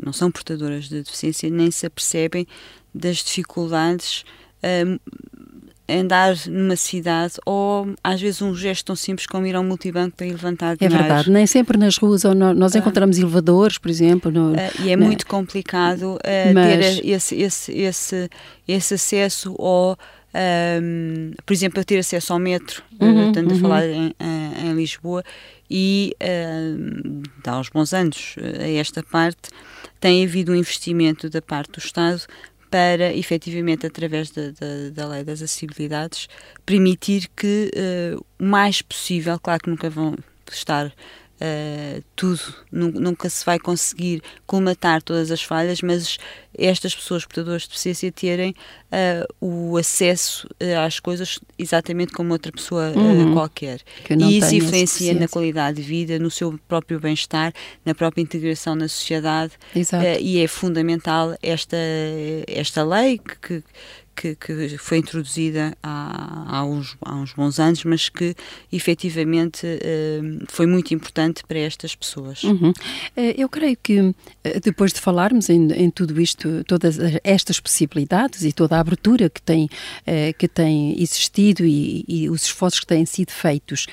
não 0.00 0.12
são 0.12 0.30
portadoras 0.30 0.88
de 0.88 1.02
deficiência 1.02 1.50
nem 1.50 1.72
se 1.72 1.84
apercebem 1.84 2.46
das 2.94 3.16
dificuldades 3.16 4.24
um, 4.62 4.98
andar 5.88 6.34
numa 6.46 6.76
cidade 6.76 7.34
ou 7.46 7.94
às 8.04 8.20
vezes 8.20 8.42
um 8.42 8.54
gesto 8.54 8.86
tão 8.86 8.96
simples 8.96 9.26
como 9.26 9.46
ir 9.46 9.56
ao 9.56 9.64
multibanco 9.64 10.16
para 10.16 10.26
ir 10.26 10.32
levantar 10.32 10.76
dinheiro. 10.76 10.94
É 10.94 10.98
verdade, 10.98 11.30
nem 11.30 11.46
sempre 11.46 11.78
nas 11.78 11.96
ruas 11.96 12.24
ou 12.24 12.34
no, 12.34 12.52
nós 12.52 12.76
ah. 12.76 12.78
encontramos 12.78 13.18
elevadores, 13.18 13.78
por 13.78 13.90
exemplo. 13.90 14.30
No, 14.30 14.52
uh, 14.52 14.56
e 14.80 14.90
é 14.90 14.96
não. 14.96 15.06
muito 15.06 15.26
complicado 15.26 16.16
uh, 16.16 16.54
Mas... 16.54 16.66
ter 16.66 17.06
esse, 17.08 17.34
esse, 17.36 17.72
esse, 17.72 18.30
esse 18.66 18.94
acesso 18.94 19.54
ou 19.58 19.96
um, 20.82 21.32
por 21.46 21.54
exemplo, 21.54 21.82
ter 21.84 21.98
acesso 21.98 22.34
ao 22.34 22.38
metro, 22.38 22.82
uhum, 23.00 23.28
estando 23.28 23.50
uhum. 23.50 23.56
a 23.56 23.60
falar 23.60 23.86
em, 23.86 24.14
em, 24.62 24.74
Lisboa, 24.74 25.24
e 25.70 26.14
uh, 26.22 27.22
há 27.46 27.58
uns 27.58 27.70
bons 27.70 27.94
anos 27.94 28.36
a 28.60 28.68
esta 28.68 29.02
parte, 29.02 29.48
tem 29.98 30.24
havido 30.24 30.52
um 30.52 30.54
investimento 30.54 31.30
da 31.30 31.40
parte 31.40 31.72
do 31.72 31.78
Estado 31.78 32.22
para, 32.70 33.14
efetivamente, 33.14 33.86
através 33.86 34.30
da, 34.30 34.50
da, 34.50 34.90
da 34.92 35.08
lei 35.08 35.24
das 35.24 35.42
acessibilidades, 35.42 36.28
permitir 36.64 37.28
que 37.36 37.70
uh, 37.74 38.26
o 38.38 38.44
mais 38.44 38.82
possível, 38.82 39.38
claro 39.40 39.60
que 39.60 39.70
nunca 39.70 39.90
vão 39.90 40.16
estar 40.50 40.92
Uh, 41.40 42.02
tudo, 42.16 42.40
nunca 42.72 43.30
se 43.30 43.44
vai 43.44 43.60
conseguir 43.60 44.20
colmatar 44.44 45.00
todas 45.00 45.30
as 45.30 45.40
falhas, 45.40 45.80
mas 45.82 46.18
estas 46.52 46.96
pessoas 46.96 47.24
portadoras 47.24 47.62
de 47.62 47.68
deficiência 47.68 48.10
terem 48.10 48.50
uh, 48.50 49.34
o 49.40 49.76
acesso 49.76 50.48
uh, 50.60 50.80
às 50.84 50.98
coisas 50.98 51.38
exatamente 51.56 52.12
como 52.12 52.32
outra 52.32 52.50
pessoa 52.50 52.90
uhum. 52.90 53.34
qualquer. 53.34 53.80
E 54.10 54.38
isso 54.38 54.52
influencia 54.52 55.14
na 55.14 55.28
qualidade 55.28 55.80
de 55.80 55.82
vida, 55.84 56.18
no 56.18 56.30
seu 56.30 56.58
próprio 56.66 56.98
bem-estar, 56.98 57.52
na 57.84 57.94
própria 57.94 58.20
integração 58.20 58.74
na 58.74 58.88
sociedade. 58.88 59.52
e 60.20 60.42
é 60.42 60.48
fundamental 60.48 61.36
esta, 61.40 61.76
esta 62.48 62.82
lei 62.82 63.18
que, 63.18 63.36
que, 63.36 63.64
que 64.18 64.76
foi 64.78 64.98
introduzida 64.98 65.76
há, 65.82 66.58
há, 66.58 66.64
uns, 66.64 66.96
há 67.00 67.14
uns 67.14 67.32
bons 67.32 67.58
anos, 67.58 67.84
mas 67.84 68.08
que 68.08 68.34
efetivamente 68.72 69.66
uh, 69.66 70.44
foi 70.48 70.66
muito 70.66 70.92
importante 70.92 71.42
para 71.46 71.58
estas 71.58 71.94
pessoas. 71.94 72.42
Uhum. 72.42 72.72
Eh, 73.16 73.34
eu 73.38 73.48
creio 73.48 73.76
que 73.82 74.14
eh, 74.44 74.60
depois 74.60 74.92
de 74.92 75.00
falarmos 75.00 75.48
em, 75.48 75.70
em, 75.72 75.90
tudo 75.90 76.20
isto, 76.20 76.64
todas 76.64 76.98
estas 77.22 77.60
possibilidades 77.60 78.44
e 78.44 78.52
toda 78.52 78.76
a 78.76 78.80
abertura 78.80 79.28
que 79.30 79.40
tem, 79.42 79.68
que 80.38 80.48
tem 80.48 81.00
existido 81.00 81.64
e, 81.64 82.04
e, 82.08 82.30
os 82.30 82.44
esforços 82.44 82.80
que 82.80 82.86
têm 82.86 83.04
sido 83.04 83.30
feitos 83.30 83.86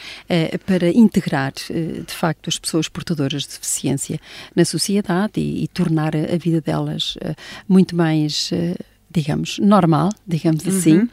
para 0.65 0.89
integrar 0.89 1.53
de 1.53 2.13
facto 2.13 2.47
as 2.47 2.57
pessoas 2.57 2.87
portadoras 2.87 3.43
de 3.43 3.49
deficiência 3.49 4.19
na 4.55 4.65
sociedade 4.65 5.39
e, 5.39 5.63
e 5.63 5.67
tornar 5.67 6.15
a 6.15 6.37
vida 6.37 6.61
delas 6.61 7.17
muito 7.67 7.95
mais 7.95 8.51
digamos, 9.15 9.57
normal, 9.59 10.09
digamos 10.27 10.65
uhum. 10.65 10.77
assim, 10.77 10.97
uh, 10.97 11.09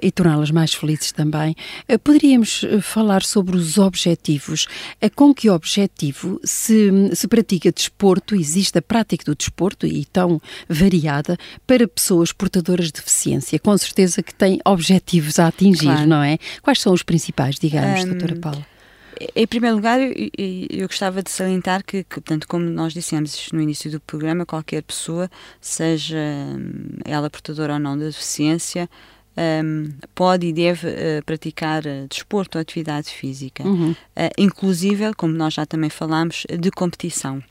e 0.00 0.12
torná-las 0.12 0.52
mais 0.52 0.72
felizes 0.72 1.10
também. 1.10 1.56
Uh, 1.88 1.98
poderíamos 1.98 2.64
eh, 2.64 2.80
falar 2.80 3.24
sobre 3.24 3.56
os 3.56 3.76
objetivos. 3.76 4.66
Uh, 5.02 5.10
com 5.14 5.34
que 5.34 5.50
objetivo 5.50 6.40
se, 6.44 6.90
se 7.12 7.26
pratica 7.26 7.72
desporto, 7.72 8.36
existe 8.36 8.78
a 8.78 8.82
prática 8.82 9.24
do 9.24 9.34
desporto 9.34 9.84
e 9.86 10.04
tão 10.04 10.40
variada 10.68 11.36
para 11.66 11.88
pessoas 11.88 12.32
portadoras 12.32 12.86
de 12.86 12.92
deficiência? 12.92 13.58
Com 13.58 13.76
certeza 13.76 14.22
que 14.22 14.32
tem 14.32 14.60
objetivos 14.64 15.40
a 15.40 15.48
atingir, 15.48 15.86
claro. 15.86 16.06
não 16.06 16.22
é? 16.22 16.38
Quais 16.62 16.80
são 16.80 16.92
os 16.92 17.02
principais, 17.02 17.56
digamos, 17.58 18.04
um, 18.04 18.10
doutora 18.10 18.36
Paula? 18.36 18.77
Em 19.34 19.46
primeiro 19.46 19.76
lugar, 19.76 19.98
eu, 20.00 20.86
gostava 20.86 21.22
de 21.22 21.30
salientar 21.30 21.84
que, 21.84 22.04
que, 22.04 22.20
portanto, 22.20 22.46
como 22.46 22.64
nós 22.64 22.92
dissemos 22.92 23.50
no 23.52 23.60
início 23.60 23.90
do 23.90 24.00
programa, 24.00 24.46
qualquer 24.46 24.82
pessoa, 24.82 25.30
seja 25.60 26.16
hum, 26.16 26.98
ela 27.04 27.28
portadora 27.28 27.74
ou 27.74 27.78
não 27.78 27.98
da 27.98 28.06
deficiência, 28.06 28.88
um, 29.64 29.90
pode 30.14 30.48
e 30.48 30.52
deve 30.52 30.88
uh, 30.88 31.24
praticar 31.24 31.84
uh, 31.86 32.08
desporto 32.08 32.58
ou 32.58 32.62
atividade 32.62 33.08
física, 33.08 33.62
uhum. 33.62 33.92
uh, 33.92 33.96
inclusive, 34.36 35.14
como 35.14 35.32
nós 35.32 35.54
já 35.54 35.64
também 35.64 35.90
falámos, 35.90 36.44
de 36.58 36.70
competição. 36.70 37.42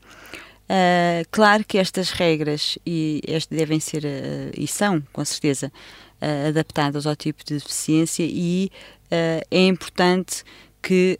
Uh, 0.68 1.24
claro 1.30 1.64
que 1.64 1.78
estas 1.78 2.10
regras 2.10 2.78
e 2.84 3.22
este 3.26 3.54
devem 3.54 3.80
ser 3.80 4.04
uh, 4.04 4.52
e 4.54 4.66
são, 4.66 5.02
com 5.14 5.24
certeza, 5.24 5.72
uh, 6.20 6.48
adaptadas 6.48 7.06
ao 7.06 7.16
tipo 7.16 7.42
de 7.42 7.54
deficiência 7.54 8.26
e 8.28 8.70
é 9.10 9.66
importante 9.66 10.44
que 10.88 11.18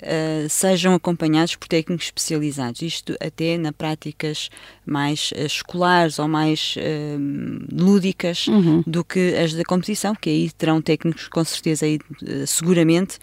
sejam 0.49 0.95
acompanhados 0.95 1.55
por 1.55 1.69
técnicos 1.69 2.07
especializados. 2.07 2.81
Isto 2.81 3.15
até 3.21 3.59
na 3.59 3.71
práticas 3.71 4.49
mais 4.87 5.31
escolares 5.37 6.19
ou 6.19 6.27
mais 6.27 6.75
lúdicas 7.71 8.47
uhum. 8.47 8.83
do 8.87 9.05
que 9.05 9.35
as 9.37 9.53
da 9.53 9.63
competição, 9.65 10.15
que 10.15 10.31
aí 10.31 10.51
terão 10.53 10.81
técnicos 10.81 11.29
com 11.29 11.45
certeza 11.45 11.85
aí, 11.85 11.99
seguramente 12.47 13.19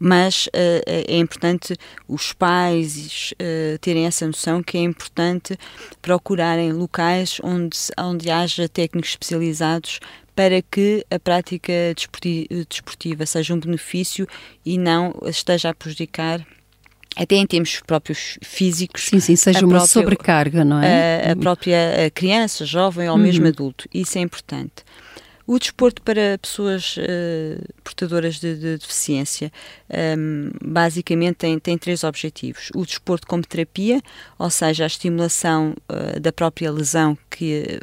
mas 0.00 0.46
uh, 0.46 0.82
é 0.86 1.18
importante 1.18 1.76
os 2.08 2.32
pais 2.32 3.34
uh, 3.34 3.78
terem 3.80 4.06
essa 4.06 4.26
noção 4.26 4.62
que 4.62 4.78
é 4.78 4.80
importante 4.80 5.58
procurarem 6.00 6.72
locais 6.72 7.38
onde, 7.44 7.76
onde 7.98 8.30
haja 8.30 8.66
técnicos 8.66 9.10
especializados 9.10 10.00
para 10.40 10.62
que 10.62 11.04
a 11.10 11.18
prática 11.18 11.70
desportiva 12.66 13.26
seja 13.26 13.52
um 13.52 13.60
benefício 13.60 14.26
e 14.64 14.78
não 14.78 15.14
esteja 15.26 15.68
a 15.68 15.74
prejudicar 15.74 16.46
até 17.14 17.36
em 17.36 17.46
termos 17.46 17.82
próprios 17.86 18.38
físicos. 18.42 19.04
Sim, 19.04 19.20
sim, 19.20 19.36
seja 19.36 19.58
uma 19.58 19.68
própria, 19.68 19.86
sobrecarga, 19.86 20.64
não 20.64 20.82
é? 20.82 21.28
A, 21.28 21.32
a 21.32 21.36
própria 21.36 22.10
criança, 22.14 22.64
jovem 22.64 23.06
ou 23.10 23.16
uhum. 23.16 23.22
mesmo 23.22 23.46
adulto. 23.48 23.86
Isso 23.92 24.16
é 24.16 24.22
importante. 24.22 24.82
O 25.46 25.58
desporto 25.58 26.00
para 26.00 26.38
pessoas 26.38 26.96
uh, 26.96 27.62
portadoras 27.84 28.36
de, 28.36 28.54
de 28.54 28.78
deficiência 28.78 29.52
um, 29.90 29.94
ehm, 29.94 30.50
basicamente 30.64 31.34
tem, 31.34 31.58
tem 31.58 31.76
três 31.76 32.02
objetivos. 32.02 32.70
O 32.74 32.86
desporto 32.86 33.26
como 33.26 33.44
terapia, 33.44 34.00
ou 34.38 34.48
seja, 34.48 34.84
a 34.84 34.86
estimulação 34.86 35.74
uh, 35.90 36.18
da 36.18 36.32
própria 36.32 36.70
lesão 36.70 37.18
que, 37.28 37.78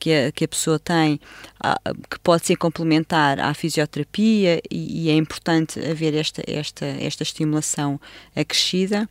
que, 0.00 0.12
a, 0.12 0.32
que 0.32 0.44
a 0.44 0.48
pessoa 0.48 0.78
tem, 0.78 1.20
uh, 1.62 1.94
que 2.10 2.18
pode 2.20 2.46
ser 2.46 2.56
complementar 2.56 3.38
à 3.38 3.52
fisioterapia 3.52 4.60
e, 4.68 5.04
e, 5.04 5.10
é 5.10 5.14
importante 5.14 5.78
haver 5.78 6.14
esta, 6.14 6.42
esta, 6.46 6.86
esta 6.86 7.22
estimulação 7.22 8.00
acrescida. 8.34 9.08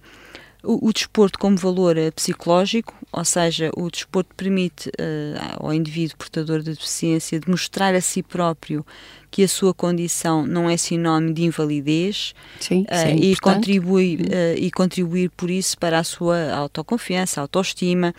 O, 0.61 0.89
o, 0.89 0.91
desporto 0.91 1.39
como 1.39 1.55
valor 1.55 1.97
eh, 1.97 2.11
psicológico, 2.11 2.93
ou 3.13 3.23
seja, 3.23 3.71
o 3.77 3.89
desporto 3.89 4.35
permite 4.35 4.89
uh, 4.89 5.55
ao 5.65 5.73
indivíduo 5.73 6.17
portador 6.17 6.59
de 6.59 6.71
deficiência 6.71 7.39
demonstrar 7.39 7.95
a 7.95 8.01
si 8.01 8.21
próprio 8.21 8.85
que 9.31 9.41
a 9.41 9.47
sua 9.47 9.73
condição 9.73 10.45
não 10.45 10.69
é 10.69 10.75
sinónimo 10.75 11.33
de 11.33 11.43
invalidez 11.43 12.35
Sim, 12.59 12.81
uh, 12.81 13.17
e, 13.17 13.37
contribui, 13.37 14.15
uh, 14.15 14.57
e 14.57 14.69
contribuir 14.69 15.29
por 15.29 15.49
isso 15.49 15.77
para 15.77 15.97
a 15.97 16.03
sua 16.03 16.51
autoconfiança, 16.53 17.39
autoestima, 17.39 18.13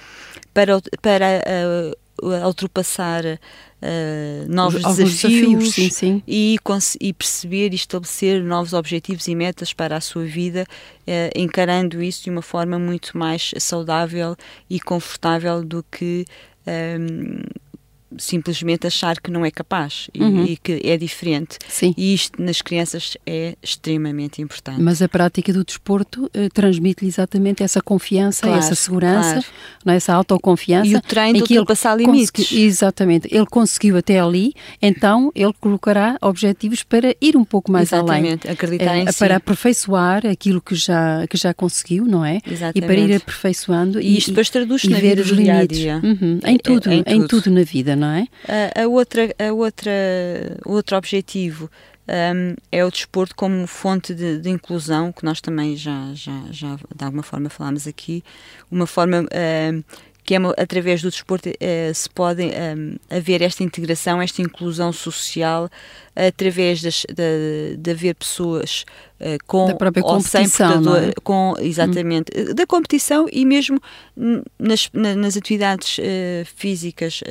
para, 0.54 0.80
para 1.02 1.42
ultrapassar 2.22 3.24
uh, 3.24 4.52
novos 4.52 4.82
desafios, 4.82 5.20
desafios 5.20 5.74
sim, 5.74 5.90
sim. 5.90 6.22
E, 6.26 6.56
e, 7.00 7.12
perceber 7.12 7.72
e 7.72 7.76
estabelecer 7.76 8.42
novos 8.42 8.72
objetivos 8.72 9.26
e 9.28 9.34
metas 9.34 9.72
para 9.72 9.96
a 9.96 10.00
sua 10.00 10.24
vida, 10.24 10.66
uh, 11.06 11.38
encarando 11.38 12.02
isso 12.02 12.24
de 12.24 12.30
uma 12.30 12.42
forma 12.42 12.78
muito 12.78 13.16
mais 13.16 13.52
saudável 13.58 14.36
e 14.68 14.78
confortável 14.80 15.64
do 15.64 15.84
que 15.90 16.24
um, 16.66 16.70
ehm, 16.70 17.42
simplesmente 18.18 18.86
achar 18.86 19.20
que 19.20 19.30
não 19.30 19.44
é 19.44 19.50
capaz 19.50 20.08
e, 20.12 20.22
uhum. 20.22 20.44
e, 20.44 20.56
que 20.56 20.80
é 20.84 20.96
diferente. 20.96 21.58
Sim. 21.68 21.94
E 21.96 22.14
isto 22.14 22.42
nas 22.42 22.60
crianças 22.60 23.16
é 23.26 23.56
extremamente 23.62 24.42
importante. 24.42 24.80
Mas 24.80 25.00
a 25.02 25.08
prática 25.08 25.52
do 25.52 25.64
desporto 25.64 26.24
uh, 26.24 26.48
transmite-lhe 26.52 27.08
exatamente 27.08 27.62
essa 27.62 27.80
confiança, 27.80 28.46
claro, 28.46 28.58
essa 28.58 28.74
segurança, 28.74 29.32
claro. 29.32 29.46
não 29.84 29.92
é? 29.92 29.96
essa 29.96 30.14
autoconfiança. 30.14 30.88
E 30.88 30.96
o 30.96 31.00
treino 31.00 31.42
de 31.44 31.58
ultrapassar 31.58 31.96
limites. 31.96 32.52
Exatamente. 32.52 33.28
Ele 33.30 33.46
conseguiu 33.46 33.96
até 33.96 34.18
ali, 34.18 34.54
então 34.80 35.30
ele 35.34 35.52
colocará 35.60 36.16
objetivos 36.20 36.82
para 36.82 37.14
ir 37.20 37.36
um 37.36 37.44
pouco 37.44 37.70
mais 37.70 37.92
exatamente. 37.92 38.46
além. 38.46 38.54
Acreditar 38.54 38.94
uh, 38.94 38.98
em 38.98 39.04
Para 39.04 39.12
si. 39.12 39.32
aperfeiçoar 39.32 40.26
aquilo 40.26 40.60
que 40.60 40.74
já, 40.74 41.26
que 41.28 41.36
já 41.36 41.54
conseguiu, 41.54 42.04
não 42.04 42.24
é? 42.24 42.40
Exatamente. 42.46 42.78
E 42.78 42.82
para 42.82 42.94
ir 42.94 43.16
aperfeiçoando. 43.16 44.00
E, 44.00 44.14
e 44.14 44.18
isto 44.18 44.30
depois 44.30 44.50
traduz-se 44.50 44.88
na 44.88 44.98
vida 44.98 45.22
os 45.22 45.28
limites. 45.28 45.78
Dia 45.78 46.00
-dia. 46.00 46.04
Uhum. 46.04 46.40
Em, 46.44 46.58
tudo, 46.58 46.90
em, 46.90 47.02
tudo, 47.02 47.14
em 47.14 47.26
tudo 47.26 47.50
na 47.50 47.62
vida, 47.62 47.96
não 48.00 48.08
é? 48.08 48.26
A, 48.74 48.82
a 48.82 48.88
outra, 48.88 49.34
a 49.38 49.52
outra, 49.52 49.90
outro 50.64 50.96
objetivo 50.96 51.70
um, 52.10 52.56
é 52.72 52.84
o 52.84 52.90
desporto 52.90 53.34
como 53.36 53.66
fonte 53.66 54.14
de, 54.14 54.38
de, 54.38 54.50
inclusão, 54.50 55.12
que 55.12 55.24
nós 55.24 55.40
também 55.40 55.76
já, 55.76 56.12
já, 56.14 56.42
já 56.50 56.76
de 56.94 57.04
alguma 57.04 57.22
forma 57.22 57.48
falámos 57.48 57.86
aqui, 57.86 58.24
uma 58.70 58.86
forma 58.86 59.20
um, 59.22 59.84
que 60.30 60.36
é 60.36 60.38
através 60.58 61.02
do 61.02 61.10
desporto 61.10 61.48
uh, 61.48 61.92
se 61.92 62.08
pode 62.08 62.44
um, 62.44 62.94
haver 63.10 63.42
esta 63.42 63.64
integração, 63.64 64.22
esta 64.22 64.40
inclusão 64.40 64.92
social 64.92 65.68
através 66.14 66.80
das, 66.80 67.04
de, 67.12 67.76
de 67.76 67.90
haver 67.90 68.14
pessoas 68.14 68.84
uh, 69.18 69.44
com 69.44 69.66
da 69.66 69.74
própria 69.74 70.04
ou 70.04 70.20
sem 70.20 70.48
portador, 70.48 70.98
é? 70.98 71.12
com 71.24 71.56
exatamente 71.58 72.30
hum. 72.36 72.54
da 72.54 72.64
competição 72.64 73.26
e 73.32 73.44
mesmo 73.44 73.80
nas, 74.56 74.88
na, 74.92 75.16
nas 75.16 75.36
atividades 75.36 75.98
uh, 75.98 76.44
físicas 76.54 77.22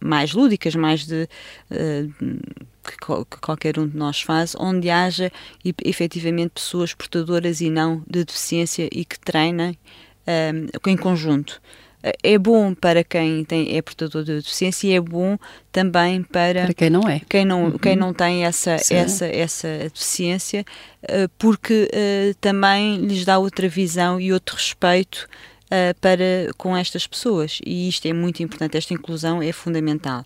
mais 0.00 0.32
lúdicas, 0.32 0.74
mais 0.74 1.04
de 1.04 1.28
que, 2.82 2.96
que, 2.96 3.40
qualquer 3.42 3.78
um 3.78 3.86
de 3.86 3.96
nós 3.96 4.22
faz, 4.22 4.56
onde 4.58 4.88
haja 4.88 5.30
efetivamente 5.84 6.52
pessoas 6.54 6.94
portadoras 6.94 7.60
e 7.60 7.68
não 7.68 8.02
de 8.08 8.24
deficiência 8.24 8.88
e 8.90 9.04
que 9.04 9.20
treinem 9.20 9.76
um, 10.26 10.90
em 10.90 10.96
conjunto 10.96 11.60
é 12.22 12.38
bom 12.38 12.74
para 12.74 13.04
quem 13.04 13.44
tem, 13.44 13.76
é 13.76 13.82
portador 13.82 14.24
de 14.24 14.36
deficiência 14.36 14.88
e 14.88 14.92
é 14.92 15.00
bom 15.00 15.38
também 15.70 16.22
para, 16.22 16.64
para 16.64 16.74
quem 16.74 16.90
não 16.90 17.08
é. 17.08 17.20
Quem 17.28 17.44
não, 17.44 17.64
uhum. 17.64 17.78
quem 17.78 17.96
não 17.96 18.12
tem 18.12 18.44
essa, 18.44 18.76
essa, 18.90 19.26
essa 19.26 19.68
deficiência, 19.92 20.64
eh, 21.02 21.28
porque 21.38 21.88
uh, 21.92 22.34
também 22.40 22.96
lhes 22.96 23.24
dá 23.24 23.38
outra 23.38 23.68
visão 23.68 24.20
e 24.20 24.32
outro 24.32 24.56
respeito 24.56 25.28
uh, 25.66 25.98
para, 26.00 26.50
com 26.56 26.76
estas 26.76 27.06
pessoas. 27.06 27.60
E 27.64 27.88
isto 27.88 28.06
é 28.06 28.12
muito 28.12 28.42
importante, 28.42 28.76
esta 28.76 28.92
inclusão 28.92 29.40
é 29.40 29.52
fundamental. 29.52 30.24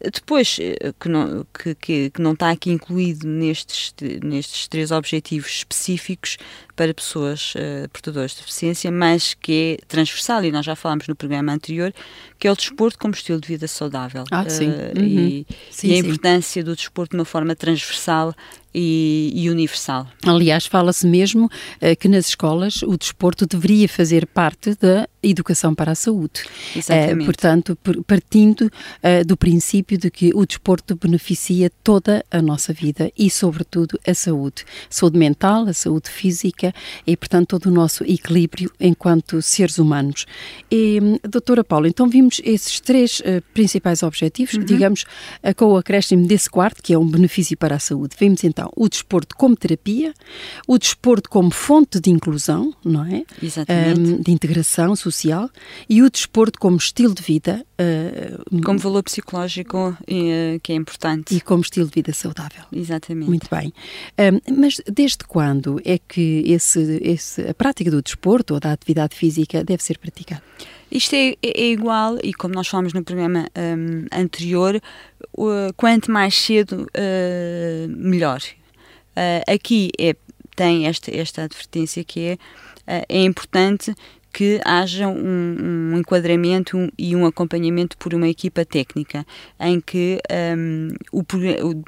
Depois, 0.00 0.58
eh, 0.60 0.92
que 1.00 1.08
não, 1.08 1.44
que, 1.52 1.74
que, 1.74 2.10
que 2.10 2.22
não 2.22 2.32
está 2.32 2.50
aqui 2.50 2.70
incluído 2.70 3.26
nestes, 3.26 3.92
nestes 4.22 4.68
três 4.68 4.92
objetivos 4.92 5.50
específicos 5.50 6.36
para 6.78 6.94
pessoas 6.94 7.54
uh, 7.56 7.88
portadoras 7.88 8.30
de 8.30 8.36
deficiência, 8.36 8.88
mas 8.92 9.34
que 9.34 9.80
é 9.80 9.86
transversal, 9.88 10.44
e 10.44 10.52
nós 10.52 10.64
já 10.64 10.76
falámos 10.76 11.08
no 11.08 11.16
programa 11.16 11.52
anterior, 11.52 11.92
que 12.38 12.46
é 12.46 12.52
o 12.52 12.54
desporto 12.54 12.96
como 12.96 13.12
estilo 13.12 13.40
de 13.40 13.48
vida 13.48 13.66
saudável. 13.66 14.22
Ah, 14.30 14.48
sim. 14.48 14.68
Uh, 14.68 14.96
uhum. 14.96 15.04
e, 15.04 15.46
sim, 15.72 15.88
e, 15.88 15.92
a 15.94 15.96
sim. 15.96 15.98
importância 15.98 16.62
do 16.62 16.76
desporto 16.76 17.16
de 17.16 17.16
uma 17.16 17.24
forma 17.24 17.56
transversal 17.56 18.32
e, 18.72 19.32
e 19.34 19.50
universal. 19.50 20.06
Aliás, 20.24 20.66
fala-se 20.66 21.04
mesmo 21.04 21.46
uh, 21.46 21.96
que 21.98 22.06
nas 22.06 22.28
escolas 22.28 22.82
o 22.82 22.96
desporto 22.96 23.44
deveria 23.44 23.88
fazer 23.88 24.24
parte 24.26 24.76
da 24.76 25.08
educação 25.20 25.74
para 25.74 25.92
a 25.92 25.94
saúde. 25.96 26.44
Exatamente. 26.76 27.22
Uh, 27.22 27.24
portanto, 27.24 27.78
partindo 28.06 28.62
uh, 28.62 29.24
do 29.26 29.36
princípio 29.36 29.98
de 29.98 30.10
que 30.10 30.30
o 30.34 30.46
desporto 30.46 30.94
beneficia 30.94 31.70
toda 31.82 32.24
a 32.30 32.40
nossa 32.40 32.72
vida 32.72 33.10
e, 33.18 33.28
sobretudo, 33.28 33.98
a 34.06 34.14
saúde. 34.14 34.64
Saúde 34.88 35.18
mental, 35.18 35.66
a 35.66 35.72
saúde 35.72 36.08
física 36.08 36.67
e, 37.06 37.16
portanto, 37.16 37.58
todo 37.58 37.66
o 37.66 37.70
nosso 37.70 38.04
equilíbrio 38.04 38.70
enquanto 38.80 39.40
seres 39.42 39.78
humanos. 39.78 40.26
E, 40.70 40.98
doutora 41.28 41.64
Paula, 41.64 41.88
então 41.88 42.08
vimos 42.08 42.40
esses 42.44 42.80
três 42.80 43.22
principais 43.54 44.02
objetivos, 44.02 44.54
uhum. 44.54 44.64
digamos, 44.64 45.04
com 45.56 45.66
o 45.66 45.76
acréscimo 45.76 46.26
desse 46.26 46.50
quarto, 46.50 46.82
que 46.82 46.92
é 46.92 46.98
um 46.98 47.06
benefício 47.06 47.56
para 47.56 47.76
a 47.76 47.78
saúde. 47.78 48.16
Vimos 48.18 48.44
então 48.44 48.70
o 48.76 48.88
desporto 48.88 49.36
como 49.36 49.56
terapia, 49.56 50.12
o 50.66 50.78
desporto 50.78 51.28
como 51.30 51.50
fonte 51.50 52.00
de 52.00 52.10
inclusão, 52.10 52.74
não 52.84 53.04
é? 53.04 53.24
Exatamente. 53.42 54.00
Um, 54.00 54.20
de 54.20 54.30
integração 54.32 54.94
social 54.96 55.50
e 55.88 56.02
o 56.02 56.10
desporto 56.10 56.58
como 56.58 56.76
estilo 56.76 57.14
de 57.14 57.22
vida. 57.22 57.64
Uh, 57.80 58.62
como 58.62 58.78
valor 58.78 59.02
psicológico 59.02 59.90
uh, 59.90 60.60
que 60.62 60.72
é 60.72 60.74
importante. 60.74 61.34
E 61.34 61.40
como 61.40 61.62
estilo 61.62 61.86
de 61.86 61.94
vida 61.94 62.12
saudável. 62.12 62.64
Exatamente. 62.72 63.28
Muito 63.28 63.48
bem. 63.50 63.72
Um, 64.18 64.60
mas 64.60 64.80
desde 64.86 65.18
quando 65.26 65.80
é 65.84 65.98
que 65.98 66.42
esse, 66.58 67.00
esse, 67.02 67.48
a 67.48 67.54
prática 67.54 67.90
do 67.90 68.02
desporto 68.02 68.54
ou 68.54 68.60
da 68.60 68.72
atividade 68.72 69.16
física 69.16 69.64
deve 69.64 69.82
ser 69.82 69.98
praticada? 69.98 70.42
Isto 70.90 71.14
é, 71.14 71.34
é, 71.42 71.70
igual, 71.70 72.18
e 72.22 72.32
como 72.32 72.54
nós 72.54 72.68
falamos 72.68 72.92
no 72.92 73.02
programa 73.02 73.46
um, 73.56 74.06
anterior, 74.12 74.80
quanto 75.76 76.10
mais 76.10 76.34
cedo, 76.34 76.86
uh, 76.86 77.88
melhor. 77.88 78.40
Uh, 79.10 79.52
aqui 79.52 79.90
é 79.98 80.14
tem 80.56 80.86
esta, 80.86 81.14
esta 81.14 81.44
advertência 81.44 82.02
que 82.02 82.20
é, 82.20 82.34
uh, 82.34 83.04
é 83.08 83.22
importante 83.22 83.94
que 84.32 84.60
haja 84.64 85.08
um, 85.08 85.92
um 85.92 85.98
enquadramento 85.98 86.90
e 86.98 87.14
um 87.14 87.26
acompanhamento 87.26 87.96
por 87.96 88.12
uma 88.12 88.28
equipa 88.28 88.64
técnica, 88.64 89.26
em 89.60 89.80
que 89.80 90.18
um, 90.56 90.88
o, 91.12 91.20
o 91.20 91.84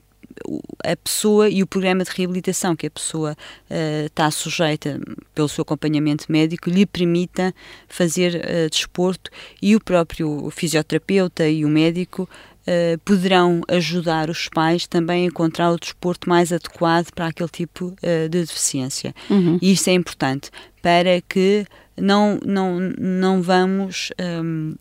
a 0.84 0.96
pessoa 0.96 1.48
e 1.48 1.62
o 1.62 1.66
programa 1.66 2.04
de 2.04 2.10
reabilitação 2.10 2.74
que 2.76 2.86
a 2.86 2.90
pessoa 2.90 3.32
uh, 3.70 4.06
está 4.06 4.30
sujeita 4.30 5.00
pelo 5.34 5.48
seu 5.48 5.62
acompanhamento 5.62 6.26
médico 6.28 6.70
lhe 6.70 6.86
permita 6.86 7.54
fazer 7.88 8.36
uh, 8.36 8.70
desporto 8.70 9.30
e 9.60 9.76
o 9.76 9.80
próprio 9.80 10.50
fisioterapeuta 10.50 11.48
e 11.48 11.64
o 11.64 11.68
médico 11.68 12.28
uh, 12.66 12.98
poderão 13.04 13.62
ajudar 13.68 14.30
os 14.30 14.48
pais 14.48 14.86
também 14.86 15.24
a 15.24 15.26
encontrar 15.26 15.70
o 15.70 15.78
desporto 15.78 16.28
mais 16.28 16.52
adequado 16.52 17.10
para 17.12 17.26
aquele 17.26 17.48
tipo 17.48 17.94
de 18.02 18.28
deficiência. 18.28 19.14
Uhum. 19.28 19.58
E 19.60 19.72
isso 19.72 19.90
é 19.90 19.92
importante 19.92 20.50
para 20.82 21.20
que 21.20 21.66
não, 21.96 22.38
não, 22.44 22.80
não 22.98 23.42
vamos 23.42 24.10
um, 24.42 24.74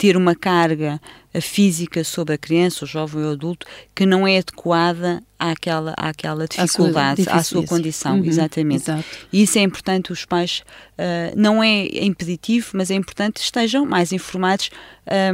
ter 0.00 0.16
uma 0.16 0.34
carga 0.34 0.98
física 1.42 2.02
sobre 2.02 2.34
a 2.34 2.38
criança, 2.38 2.86
o 2.86 2.88
jovem 2.88 3.22
ou 3.22 3.32
adulto, 3.32 3.66
que 3.94 4.06
não 4.06 4.26
é 4.26 4.38
adequada 4.38 5.22
àquela, 5.38 5.92
àquela 5.94 6.48
dificuldade, 6.48 7.24
à 7.28 7.42
sua, 7.42 7.64
condição, 7.66 8.18
uhum, 8.18 8.24
exatamente. 8.24 8.84
Exato. 8.84 9.04
E 9.30 9.42
isso 9.42 9.58
é 9.58 9.60
importante, 9.60 10.10
os 10.10 10.24
pais, 10.24 10.62
uh, 10.98 11.36
não 11.36 11.62
é 11.62 11.84
impeditivo, 12.02 12.70
mas 12.72 12.90
é 12.90 12.94
importante 12.94 13.34
que 13.34 13.40
estejam 13.40 13.84
mais 13.84 14.10
informados 14.10 14.70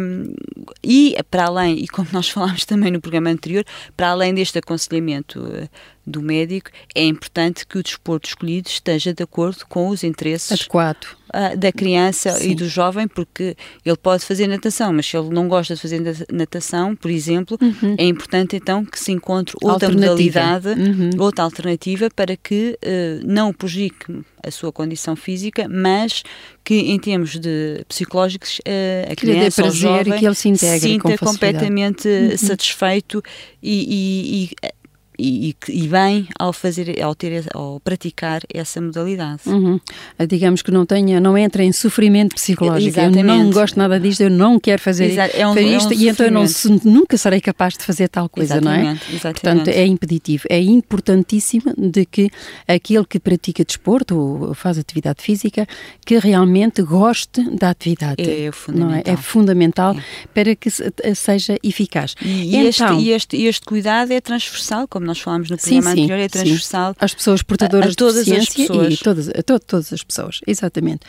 um, 0.00 0.34
e, 0.82 1.16
para 1.30 1.44
além, 1.44 1.78
e 1.78 1.86
como 1.86 2.08
nós 2.12 2.28
falámos 2.30 2.64
também 2.64 2.90
no 2.90 3.00
programa 3.00 3.30
anterior, 3.30 3.64
para 3.96 4.08
além 4.08 4.34
deste 4.34 4.58
aconselhamento 4.58 5.40
uh, 5.40 5.68
do 6.04 6.20
médico, 6.20 6.70
é 6.92 7.04
importante 7.04 7.64
que 7.64 7.78
o 7.78 7.82
desporto 7.82 8.28
escolhido 8.28 8.68
esteja 8.68 9.14
de 9.14 9.22
acordo 9.22 9.64
com 9.68 9.88
os 9.88 10.02
interesses 10.02 10.52
Adequado. 10.52 11.06
Uh, 11.36 11.54
da 11.54 11.70
criança 11.70 12.30
Sim. 12.32 12.52
e 12.52 12.54
do 12.54 12.66
jovem, 12.66 13.06
porque 13.06 13.54
ele 13.84 13.96
pode 13.96 14.24
fazer 14.24 14.46
natação, 14.46 14.90
mas 14.90 15.04
se 15.04 15.18
ele 15.18 15.28
não 15.28 15.48
gosta 15.48 15.74
de 15.74 15.80
fazer 15.80 16.00
natação, 16.32 16.96
por 16.96 17.10
exemplo, 17.10 17.58
uhum. 17.60 17.94
é 17.98 18.04
importante 18.04 18.56
então 18.56 18.84
que 18.84 18.98
se 18.98 19.12
encontre 19.12 19.54
outra 19.62 19.90
modalidade, 19.90 20.68
uhum. 20.68 21.10
outra 21.18 21.44
alternativa 21.44 22.08
para 22.14 22.36
que 22.36 22.78
uh, 22.82 23.26
não 23.26 23.52
prejudique 23.52 24.24
a 24.42 24.50
sua 24.50 24.72
condição 24.72 25.14
física, 25.14 25.68
mas 25.68 26.22
que 26.64 26.74
em 26.74 26.98
termos 26.98 27.38
de 27.38 27.84
psicológicos 27.88 28.58
uh, 28.60 29.12
a 29.12 29.16
criança 29.16 29.64
ou 29.64 29.70
jovem 29.70 30.14
e 30.14 30.18
que 30.18 30.24
ele 30.24 30.34
se 30.34 30.48
integre 30.48 30.80
sinta 30.80 31.18
completamente 31.18 32.08
uhum. 32.08 32.36
satisfeito 32.36 33.22
e, 33.62 33.72
e, 33.72 34.44
e 34.44 34.72
e, 35.18 35.56
e, 35.68 35.88
bem 35.88 36.28
ao 36.38 36.52
fazer 36.52 37.02
ao 37.02 37.14
ter 37.14 37.46
ao 37.54 37.80
praticar 37.80 38.42
essa 38.52 38.80
modalidade 38.80 39.42
uhum. 39.46 39.80
digamos 40.28 40.62
que 40.62 40.70
não 40.70 40.84
tenha 40.84 41.20
não 41.20 41.36
entra 41.36 41.64
em 41.64 41.72
sofrimento 41.72 42.34
psicológico 42.34 42.98
Exatamente. 42.98 43.18
eu 43.18 43.24
não 43.24 43.50
gosto 43.50 43.78
nada 43.78 43.98
disto 43.98 44.20
eu 44.22 44.30
não 44.30 44.60
quero 44.60 44.80
fazer, 44.80 45.16
é 45.34 45.46
um, 45.46 45.54
fazer 45.54 45.76
isto 45.76 45.92
é 45.92 45.96
um 45.96 46.00
e 46.00 46.08
então 46.08 46.26
eu 46.26 46.32
não, 46.32 46.44
nunca 46.84 47.16
serei 47.16 47.40
capaz 47.40 47.74
de 47.74 47.84
fazer 47.84 48.08
tal 48.08 48.28
coisa 48.28 48.54
Exatamente. 48.54 48.82
não 48.82 48.90
é 48.90 49.14
Exatamente. 49.14 49.40
portanto 49.40 49.68
é 49.68 49.86
impeditivo 49.86 50.44
é 50.50 50.60
importantíssimo 50.60 51.72
de 51.76 52.04
que 52.04 52.30
aquele 52.68 53.04
que 53.04 53.18
pratica 53.18 53.64
desporto 53.64 54.16
ou 54.16 54.54
faz 54.54 54.78
atividade 54.78 55.22
física 55.22 55.66
que 56.04 56.18
realmente 56.18 56.82
goste 56.82 57.42
da 57.56 57.70
atividade 57.70 58.22
é 58.22 58.50
fundamental 58.52 58.88
não 58.88 58.94
é? 58.94 59.02
é 59.06 59.16
fundamental 59.16 59.96
é. 59.96 60.02
para 60.34 60.54
que 60.54 60.68
seja 61.14 61.56
eficaz 61.62 62.14
e, 62.20 62.56
então, 62.56 62.98
este, 62.98 63.10
este, 63.10 63.42
este 63.42 63.64
cuidado 63.64 64.12
é 64.12 64.20
transversal 64.20 64.86
como 64.86 65.05
nós 65.06 65.18
falámos 65.20 65.50
no 65.50 65.56
programa 65.56 65.82
sim, 65.94 66.02
anterior, 66.02 66.18
é 66.18 66.28
transversal 66.28 66.92
sim. 66.92 66.98
às 67.00 67.14
pessoas 67.14 67.42
portadoras 67.42 67.90
a, 67.90 67.92
a 67.92 67.94
todas 67.94 68.24
de 68.24 68.36
as 68.36 68.48
pessoas. 68.48 68.94
e 68.94 68.96
todas, 68.96 69.28
a, 69.28 69.42
to, 69.42 69.60
todas 69.60 69.92
as 69.92 70.02
pessoas, 70.02 70.40
exatamente. 70.46 71.00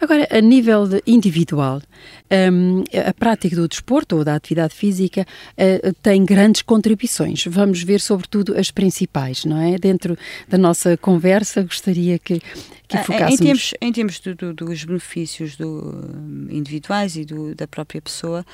Agora, 0.00 0.28
a 0.30 0.40
nível 0.40 0.86
individual, 1.06 1.82
um, 2.52 2.84
a 3.06 3.12
prática 3.14 3.56
do 3.56 3.66
desporto 3.68 4.16
ou 4.16 4.24
da 4.24 4.34
atividade 4.34 4.74
física 4.74 5.26
uh, 5.52 5.92
tem 6.02 6.24
grandes 6.24 6.62
contribuições. 6.62 7.44
Vamos 7.46 7.82
ver, 7.82 8.00
sobretudo, 8.00 8.56
as 8.56 8.70
principais, 8.70 9.44
não 9.44 9.60
é? 9.60 9.78
Dentro 9.78 10.16
da 10.48 10.58
nossa 10.58 10.96
conversa, 10.96 11.62
gostaria 11.62 12.18
que, 12.18 12.40
que 12.88 12.98
focássemos... 12.98 13.40
Em 13.40 13.44
termos, 13.44 13.74
em 13.80 13.92
termos 13.92 14.20
do, 14.20 14.34
do, 14.34 14.54
dos 14.54 14.84
benefícios 14.84 15.56
do, 15.56 16.10
individuais 16.50 17.16
e 17.16 17.24
do, 17.24 17.54
da 17.54 17.66
própria 17.66 18.02
pessoa, 18.02 18.44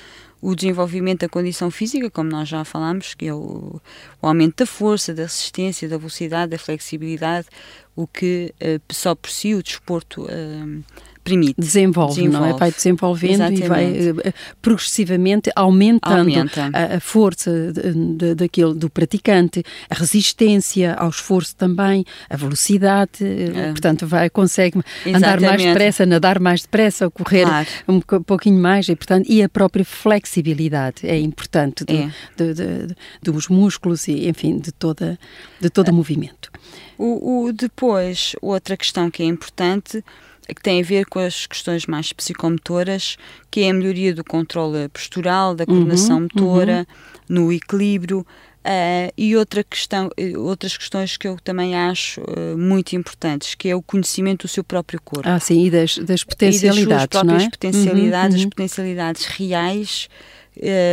o 0.43 0.57
desenvolvimento 0.57 1.21
da 1.21 1.29
condição 1.29 1.71
física, 1.71 2.11
como 2.11 2.29
nós 2.29 2.49
já 2.49 2.65
falámos, 2.65 3.15
que 3.15 3.29
é 3.29 3.33
o, 3.33 3.81
o 4.21 4.27
aumento 4.27 4.57
da 4.57 4.67
força, 4.67 5.15
da 5.15 5.23
resistência, 5.23 5.89
da 5.89 5.97
velocidade, 5.97 6.51
da 6.51 6.59
flexibilidade, 6.59 7.47
o 7.95 8.09
que 8.09 8.53
uh, 8.61 8.93
só 8.93 9.15
por 9.15 9.31
si 9.31 9.55
o 9.55 9.63
desporto 9.63 10.23
uh, 10.25 10.85
permite. 11.23 11.55
Desenvolve, 11.59 12.15
desenvolve, 12.15 12.49
não 12.49 12.57
é? 12.57 12.59
Vai 12.59 12.71
desenvolvendo 12.71 13.33
Exatamente. 13.33 13.65
e 13.65 13.69
vai 13.69 14.11
uh, 14.11 14.35
progressivamente 14.61 15.51
aumentando 15.55 16.19
Aumenta. 16.19 16.71
a, 16.73 16.97
a, 16.97 17.01
força 17.01 17.73
de, 17.73 18.35
daquele, 18.35 18.75
do 18.75 18.91
praticante, 18.91 19.63
a 19.89 19.95
resistência 19.95 20.95
ao 20.95 21.09
esforço 21.09 21.55
também, 21.57 22.05
a 22.29 22.37
velocidade, 22.37 23.25
é. 23.25 23.71
portanto 23.71 24.07
vai, 24.07 24.29
consegue 24.29 24.81
Exatamente. 25.07 25.17
andar 25.17 25.41
mais 25.41 25.63
depressa, 25.63 26.07
nadar 26.07 26.41
mais 26.41 26.63
depressa, 26.63 27.11
correr 27.11 27.45
claro. 27.45 27.69
um 27.89 28.01
pouquinho 28.01 28.61
mais 28.61 28.89
e, 28.89 28.97
portanto, 28.97 29.27
e 29.29 29.43
a 29.43 29.49
própria 29.49 29.85
flexibilidade 29.85 31.07
é 31.07 31.19
importante 31.19 31.85
do, 31.85 31.93
é. 31.93 32.11
de, 32.37 32.55
de, 32.55 32.97
dos 33.23 33.49
músculos 33.49 34.09
e, 34.09 34.29
enfim, 34.29 34.59
de, 34.59 34.73
toda, 34.73 35.19
de 35.61 35.71
todo 35.71 35.89
o 35.89 35.95
movimento. 35.95 36.51
O, 36.99 37.47
o, 37.47 37.53
depois, 37.53 38.35
outra 38.41 38.77
questão 38.77 39.11
que 39.11 39.23
é 39.23 39.27
importante 39.27 40.05
que 40.49 40.63
tem 40.63 40.81
a 40.81 40.85
ver 40.85 41.07
com 41.07 41.19
as 41.19 41.47
questões 41.47 41.87
mais 41.87 42.13
psicomotoras, 42.13 43.17
que 43.51 43.63
é 43.63 43.71
a 43.71 43.75
melhoria 43.75 44.15
do 44.15 44.25
controle 44.25 44.89
postural, 44.89 45.55
da 45.55 45.65
coordenação 45.65 46.17
uhum, 46.17 46.23
motora, 46.23 46.87
uhum. 47.29 47.37
no 47.37 47.53
equilíbrio. 47.53 48.27
Uh, 48.65 49.11
e 49.19 49.37
outra 49.37 49.65
questão, 49.65 50.09
eh, 50.17 50.39
outras 50.39 50.77
questões 50.77 51.17
que 51.17 51.27
eu 51.27 51.37
também 51.43 51.75
acho 51.75 52.21
uh, 52.21 52.57
muito 52.57 52.95
importantes, 52.95 53.57
que 53.57 53.69
é 53.69 53.75
o 53.75 53.83
conhecimento 53.83 54.47
do 54.47 54.49
seu 54.49 54.63
próprio 54.63 55.01
corpo. 55.05 55.29
Ah, 55.29 55.41
sim, 55.41 55.67
e 55.67 55.71
das, 55.71 55.99
das 55.99 56.23
potencialidades, 56.23 56.85
e 56.85 56.87
das 56.87 57.01
suas 57.01 57.07
próprias 57.09 57.43
é? 57.43 57.51
potencialidades, 57.51 58.35
uhum, 58.35 58.39
as 58.39 58.45
uhum. 58.45 58.51
potencialidades 58.51 59.27
reais, 59.27 60.09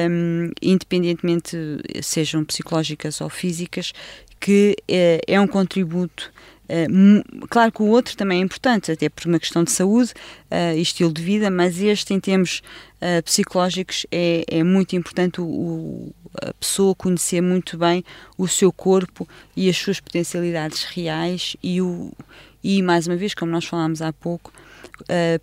um, 0.10 0.50
independentemente 0.64 1.56
sejam 2.02 2.44
psicológicas 2.44 3.22
ou 3.22 3.30
físicas, 3.30 3.94
que 4.40 4.76
é 5.28 5.40
um 5.40 5.48
contributo 5.48 6.32
claro 7.50 7.72
que 7.72 7.82
o 7.82 7.88
outro 7.88 8.16
também 8.16 8.40
é 8.40 8.42
importante, 8.44 8.92
até 8.92 9.10
por 9.10 9.26
uma 9.26 9.40
questão 9.40 9.64
de 9.64 9.72
saúde 9.72 10.14
uh, 10.52 10.76
e 10.78 10.82
estilo 10.82 11.12
de 11.12 11.22
vida, 11.22 11.50
mas 11.50 11.82
este, 11.82 12.14
em 12.14 12.20
termos 12.20 12.62
uh, 13.02 13.24
psicológicos, 13.24 14.06
é, 14.12 14.44
é, 14.48 14.64
muito 14.64 14.96
importante 14.96 15.42
o, 15.42 16.14
a 16.42 16.54
pessoa 16.54 16.94
conhecer 16.94 17.42
muito 17.42 17.78
bem 17.78 18.04
o 18.38 18.48
seu 18.48 18.72
corpo 18.72 19.28
e 19.56 19.70
as 19.70 19.78
suas 19.78 20.00
potencialidades 20.00 20.84
reais 20.84 21.58
e, 21.64 21.82
o, 21.82 22.12
e 22.64 22.82
mais 22.84 23.08
uma 23.08 23.16
vez, 23.16 23.34
como 23.34 23.52
nós 23.52 23.66
falámos 23.66 24.02
há 24.02 24.14
pouco, 24.14 24.54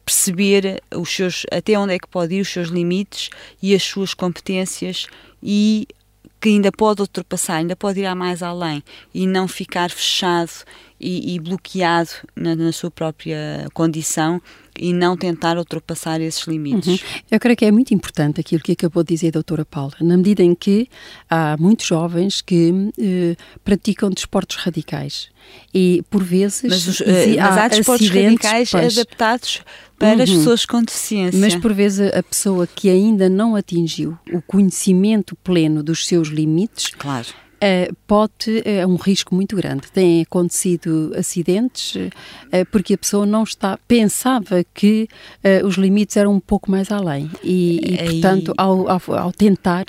perceber 0.04 0.82
os 0.94 1.08
seus, 1.08 1.46
até 1.50 1.78
onde 1.78 1.94
é 1.94 1.98
que 1.98 2.06
pode 2.06 2.34
ir 2.34 2.40
os 2.42 2.48
seus 2.48 2.68
limites 2.68 3.30
e 3.62 3.74
as 3.74 3.82
suas 3.82 4.12
competências 4.12 5.06
e 5.42 5.88
que 6.40 6.50
ainda 6.50 6.70
pode 6.70 7.00
ultrapassar, 7.00 7.56
ainda 7.56 7.74
pode 7.74 8.00
ir 8.00 8.14
mais 8.14 8.42
além 8.42 8.82
e 9.12 9.26
não 9.26 9.48
ficar 9.48 9.90
fechado 9.90 10.52
e, 11.00 11.34
e 11.34 11.40
bloqueado 11.40 12.10
na, 12.34 12.56
na, 12.56 12.72
sua 12.72 12.90
própria 12.90 13.66
condição 13.74 14.40
e 14.78 14.92
não 14.92 15.16
tentar 15.16 15.58
ultrapassar 15.58 16.20
esses 16.20 16.46
limites. 16.46 17.00
Uhum. 17.00 17.08
Eu 17.30 17.40
creio 17.40 17.56
que 17.56 17.64
é 17.64 17.70
muito 17.70 17.92
importante 17.94 18.40
aquilo 18.40 18.62
que 18.62 18.72
acabou 18.72 19.02
de 19.02 19.14
dizer 19.14 19.28
a 19.28 19.32
doutora 19.32 19.64
Paula, 19.64 19.94
na 20.00 20.16
medida 20.16 20.42
em 20.42 20.54
que 20.54 20.88
há 21.28 21.56
muitos 21.58 21.86
jovens 21.86 22.40
que 22.40 22.90
eh, 22.98 23.36
praticam 23.64 24.10
desportos 24.10 24.56
radicais 24.56 25.28
e 25.72 26.02
por 26.10 26.22
vezes 26.22 26.62
mas, 26.64 26.86
os, 26.88 27.00
há, 27.02 27.04
mas 27.42 27.58
há 27.58 27.68
desportos 27.68 28.08
radicais 28.08 28.70
pois, 28.70 28.98
adaptados 28.98 29.62
para 29.98 30.16
uhum. 30.16 30.22
as 30.22 30.30
pessoas 30.30 30.66
com 30.66 30.82
deficiência. 30.82 31.38
Mas 31.38 31.54
por 31.54 31.72
vezes 31.72 32.12
a 32.12 32.22
pessoa 32.22 32.66
que 32.66 32.88
ainda 32.88 33.28
não 33.28 33.54
atingiu 33.54 34.18
o 34.32 34.42
conhecimento 34.42 35.36
pleno 35.36 35.82
dos 35.82 36.06
seus 36.06 36.28
limites, 36.28 36.88
claro 36.88 37.28
Uh, 37.56 37.96
pode, 38.06 38.62
é 38.66 38.86
um 38.86 38.96
risco 38.96 39.34
muito 39.34 39.56
grande. 39.56 39.90
Têm 39.90 40.20
acontecido 40.20 41.12
acidentes 41.16 41.94
uh, 41.94 42.10
porque 42.70 42.92
a 42.92 42.98
pessoa 42.98 43.24
não 43.24 43.44
está, 43.44 43.78
pensava 43.88 44.62
que 44.74 45.08
uh, 45.42 45.66
os 45.66 45.76
limites 45.76 46.18
eram 46.18 46.34
um 46.34 46.40
pouco 46.40 46.70
mais 46.70 46.92
além 46.92 47.30
e, 47.42 47.78
e 47.78 48.12
portanto, 48.12 48.52
ao, 48.58 48.90
ao, 48.90 49.00
ao 49.08 49.32
tentar, 49.32 49.86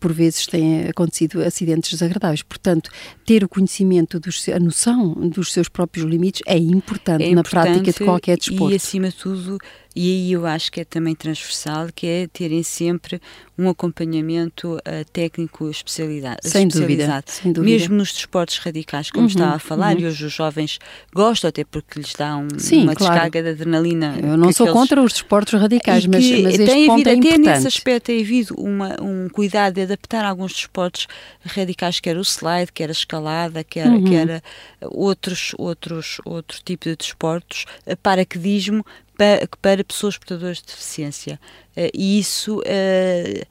por 0.00 0.12
vezes 0.12 0.46
têm 0.46 0.88
acontecido 0.88 1.42
acidentes 1.42 1.90
desagradáveis. 1.90 2.42
Portanto, 2.42 2.90
ter 3.24 3.44
o 3.44 3.48
conhecimento, 3.48 4.18
dos, 4.18 4.48
a 4.48 4.58
noção 4.58 5.12
dos 5.12 5.52
seus 5.52 5.68
próprios 5.68 6.06
limites 6.06 6.42
é 6.46 6.58
importante, 6.58 7.22
é 7.22 7.28
importante 7.28 7.34
na 7.34 7.44
prática 7.44 7.92
de 7.92 8.04
qualquer 8.04 8.36
desporto. 8.36 8.72
E, 8.72 8.76
acima 8.76 9.10
de 9.10 9.16
tudo, 9.16 9.58
e 10.00 10.10
aí 10.10 10.32
eu 10.32 10.46
acho 10.46 10.72
que 10.72 10.80
é 10.80 10.84
também 10.84 11.14
transversal, 11.14 11.88
que 11.94 12.06
é 12.06 12.26
terem 12.26 12.62
sempre 12.62 13.20
um 13.58 13.68
acompanhamento 13.68 14.76
uh, 14.76 15.04
técnico 15.12 15.68
especialidade, 15.68 16.38
sem 16.48 16.66
especializado. 16.66 17.26
Dúvida, 17.26 17.32
sem 17.42 17.52
dúvida. 17.52 17.70
Mesmo 17.70 17.96
nos 17.96 18.10
desportos 18.10 18.56
radicais, 18.56 19.10
como 19.10 19.24
uhum, 19.24 19.28
estava 19.28 19.56
a 19.56 19.58
falar, 19.58 19.96
uhum. 19.96 20.00
e 20.00 20.06
hoje 20.06 20.24
os 20.24 20.32
jovens 20.32 20.78
gostam, 21.14 21.50
até 21.50 21.64
porque 21.64 22.00
lhes 22.00 22.14
dá 22.14 22.34
um, 22.34 22.48
Sim, 22.56 22.84
uma 22.84 22.94
claro. 22.94 23.12
descarga 23.12 23.42
de 23.42 23.48
adrenalina. 23.50 24.16
Eu 24.22 24.38
não 24.38 24.50
sou 24.52 24.64
aqueles... 24.64 24.80
contra 24.80 25.02
os 25.02 25.12
desportos 25.12 25.60
radicais, 25.60 26.06
mas, 26.06 26.24
mas 26.30 26.54
este 26.54 26.64
tem 26.64 26.86
ponto 26.86 26.94
havido, 26.94 27.10
é 27.10 27.12
importante. 27.12 27.42
Até 27.42 27.54
nesse 27.56 27.66
aspecto 27.66 28.06
tem 28.06 28.22
havido 28.22 28.54
uma, 28.54 28.96
um 29.02 29.28
cuidado 29.28 29.74
de 29.74 29.82
adaptar 29.82 30.24
alguns 30.24 30.54
desportos 30.54 31.06
radicais, 31.44 32.00
quer 32.00 32.16
o 32.16 32.22
slide, 32.22 32.72
quer 32.72 32.88
a 32.88 32.92
escalada, 32.92 33.62
quer, 33.62 33.86
uhum. 33.86 34.04
quer 34.04 34.42
outros, 34.80 35.52
outros, 35.58 36.22
outro 36.24 36.58
tipo 36.64 36.88
de 36.88 36.96
desportos, 36.96 37.66
paraquedismo, 38.02 38.82
para, 39.20 39.46
para 39.60 39.84
pessoas 39.84 40.16
portadoras 40.16 40.56
de 40.56 40.64
deficiência. 40.64 41.38
Uh, 41.76 41.90
e 41.92 42.18
isso 42.18 42.60
uh, 42.60 43.46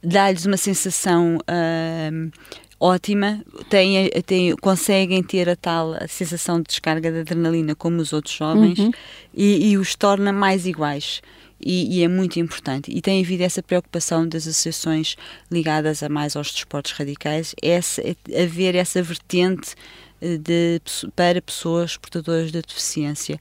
dá-lhes 0.00 0.46
uma 0.46 0.56
sensação 0.56 1.38
uh, 1.38 2.32
ótima, 2.78 3.44
tem, 3.68 4.08
tem, 4.24 4.54
conseguem 4.54 5.20
ter 5.20 5.48
a 5.48 5.56
tal 5.56 5.94
a 5.94 6.06
sensação 6.06 6.58
de 6.58 6.68
descarga 6.68 7.10
de 7.10 7.20
adrenalina 7.20 7.74
como 7.74 8.00
os 8.00 8.12
outros 8.12 8.36
jovens 8.36 8.78
uhum. 8.78 8.92
e, 9.34 9.72
e, 9.72 9.76
os 9.76 9.96
torna 9.96 10.32
mais 10.32 10.64
iguais. 10.64 11.20
E, 11.60 11.98
e, 11.98 12.04
é 12.04 12.08
muito 12.08 12.38
importante. 12.38 12.90
E 12.90 13.02
tem 13.02 13.22
havido 13.22 13.42
essa 13.42 13.62
preocupação 13.62 14.26
das 14.26 14.46
associações 14.46 15.16
ligadas 15.50 16.02
a 16.04 16.08
mais 16.08 16.34
aos 16.36 16.52
desportos 16.52 16.92
radicais, 16.92 17.54
essa, 17.60 18.00
haver 18.34 18.74
essa 18.76 19.02
vertente 19.02 19.74
de, 20.20 20.80
para 21.16 21.40
pessoas 21.40 21.96
portadoras 21.96 22.52
de 22.52 22.60
deficiência, 22.60 23.40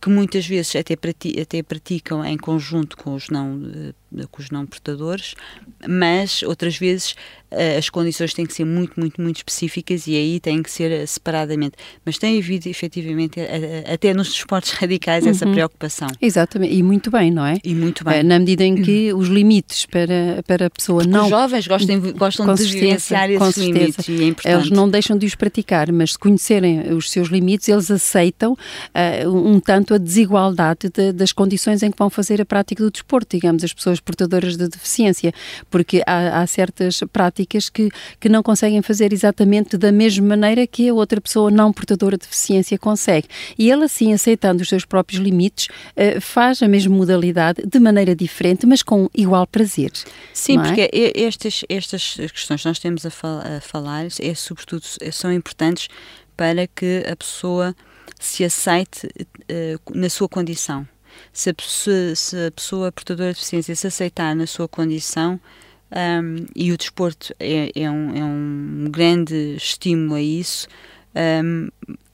que 0.00 0.08
muitas 0.08 0.46
vezes 0.46 0.74
até, 0.76 0.94
até 1.40 1.62
praticam 1.62 2.24
em 2.24 2.36
conjunto 2.36 2.96
com 2.96 3.14
os 3.14 3.28
não, 3.28 3.60
com 4.30 4.40
os 4.40 4.50
não 4.50 4.66
portadores, 4.66 5.34
mas 5.86 6.42
outras 6.42 6.76
vezes 6.78 7.14
eh, 7.50 7.76
as 7.76 7.88
condições 7.88 8.34
têm 8.34 8.44
que 8.44 8.52
ser 8.52 8.64
muito, 8.64 8.98
muito, 8.98 9.20
muito 9.20 9.36
específicas 9.36 10.06
e 10.06 10.16
aí 10.16 10.40
têm 10.40 10.62
que 10.62 10.70
ser 10.70 10.90
eh, 10.90 11.06
separadamente. 11.06 11.74
Mas 12.04 12.18
tem 12.18 12.38
havido 12.38 12.68
efetivamente, 12.68 13.38
eh, 13.38 13.84
até 13.92 14.12
nos 14.12 14.28
desportos 14.28 14.72
radicais, 14.78 15.24
uhum. 15.24 15.30
essa 15.30 15.46
preocupação. 15.46 16.08
Exatamente, 16.20 16.74
e 16.74 16.82
muito 16.82 17.10
bem, 17.10 17.30
não 17.30 17.46
é? 17.46 17.58
E 17.62 17.74
muito 17.74 18.04
bem. 18.04 18.22
Na 18.22 18.38
medida 18.38 18.64
em 18.64 18.82
que 18.82 19.12
os 19.12 19.28
limites 19.28 19.86
para, 19.86 20.42
para 20.46 20.66
a 20.66 20.70
pessoa 20.70 21.00
Porque 21.00 21.12
não. 21.12 21.24
Os 21.24 21.30
jovens 21.30 21.66
gostam, 21.66 22.00
gostam 22.12 22.54
de 22.54 22.64
vivenciar 22.64 23.30
esses 23.30 23.56
limites 23.56 24.08
e 24.08 24.22
é 24.22 24.26
importante. 24.26 24.54
Eles 24.54 24.70
não 24.70 24.88
deixam 24.88 25.16
de 25.16 25.26
os 25.26 25.34
praticar, 25.34 25.92
mas 25.92 26.12
se 26.12 26.18
conhecerem 26.18 26.92
os 26.92 27.10
seus 27.10 27.28
limites, 27.28 27.68
eles 27.68 27.90
aceitam 27.90 28.52
uh, 28.52 29.30
um 29.30 29.60
tanto 29.66 29.94
a 29.94 29.98
desigualdade 29.98 30.88
de, 30.88 31.12
das 31.12 31.32
condições 31.32 31.82
em 31.82 31.90
que 31.90 31.98
vão 31.98 32.08
fazer 32.08 32.40
a 32.40 32.44
prática 32.46 32.82
do 32.84 32.90
desporto, 32.90 33.36
digamos, 33.36 33.64
as 33.64 33.72
pessoas 33.72 33.98
portadoras 33.98 34.56
de 34.56 34.68
deficiência, 34.68 35.34
porque 35.68 36.02
há, 36.06 36.40
há 36.40 36.46
certas 36.46 37.00
práticas 37.12 37.68
que, 37.68 37.90
que 38.20 38.28
não 38.28 38.44
conseguem 38.44 38.80
fazer 38.80 39.12
exatamente 39.12 39.76
da 39.76 39.90
mesma 39.90 40.24
maneira 40.28 40.64
que 40.68 40.88
a 40.88 40.94
outra 40.94 41.20
pessoa 41.20 41.50
não 41.50 41.72
portadora 41.72 42.16
de 42.16 42.24
deficiência 42.24 42.78
consegue. 42.78 43.26
E 43.58 43.68
ele, 43.68 43.84
assim, 43.84 44.12
aceitando 44.12 44.62
os 44.62 44.68
seus 44.68 44.84
próprios 44.84 45.20
limites, 45.20 45.66
uh, 45.66 46.20
faz 46.20 46.62
a 46.62 46.68
mesma 46.68 46.94
modalidade 46.94 47.62
de 47.66 47.80
maneira 47.80 48.14
diferente, 48.14 48.66
mas 48.66 48.84
com 48.84 49.10
igual 49.12 49.48
prazer. 49.48 49.90
Sim, 50.32 50.60
é? 50.60 50.62
porque 50.62 51.12
estas, 51.16 51.64
estas 51.68 52.14
questões 52.32 52.62
que 52.62 52.68
nós 52.68 52.78
temos 52.78 53.04
a, 53.04 53.10
fal 53.10 53.40
a 53.40 53.60
falar, 53.60 54.06
é, 54.20 54.34
sobretudo, 54.34 54.84
são 55.10 55.32
importantes 55.32 55.88
para 56.36 56.66
que 56.68 57.02
a 57.10 57.16
pessoa 57.16 57.74
se 58.18 58.44
aceite 58.44 59.06
uh, 59.06 59.98
na 59.98 60.08
sua 60.08 60.28
condição. 60.28 60.86
Se 61.32 61.50
a, 61.50 61.54
se, 62.14 62.36
a, 62.46 62.50
pessoa 62.50 62.92
portadora 62.92 63.30
de 63.30 63.38
deficiência 63.38 63.74
se 63.74 63.86
aceitar 63.86 64.34
na 64.34 64.46
sua 64.46 64.68
condição, 64.68 65.40
um, 65.90 66.46
e 66.54 66.72
o 66.72 66.76
desporto 66.76 67.34
é, 67.38 67.70
é, 67.74 67.90
um, 67.90 68.16
é, 68.16 68.24
um, 68.24 68.88
grande 68.90 69.54
estímulo 69.56 70.14
a 70.14 70.20
isso, 70.20 70.66
um, 71.14 71.68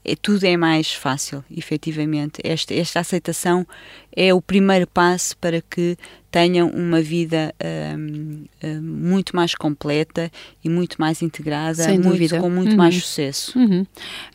é, 0.05 0.15
tudo 0.15 0.45
é 0.45 0.55
mais 0.57 0.93
fácil, 0.93 1.43
efetivamente. 1.49 2.39
Esta, 2.43 2.73
esta 2.73 2.99
aceitação 2.99 3.65
é 4.15 4.33
o 4.33 4.41
primeiro 4.41 4.87
passo 4.87 5.37
para 5.37 5.61
que 5.61 5.97
tenham 6.33 6.67
uma 6.69 6.99
vida 6.99 7.53
um, 7.95 8.45
um, 8.63 8.81
muito 8.81 9.35
mais 9.35 9.53
completa 9.53 10.31
e 10.63 10.67
muito 10.67 10.95
mais 10.99 11.21
integrada, 11.21 11.83
Sem 11.83 11.99
muito, 11.99 12.39
com 12.39 12.49
muito 12.49 12.71
uhum. 12.71 12.77
mais 12.77 12.95
sucesso. 12.95 13.55
Uhum. 13.55 13.81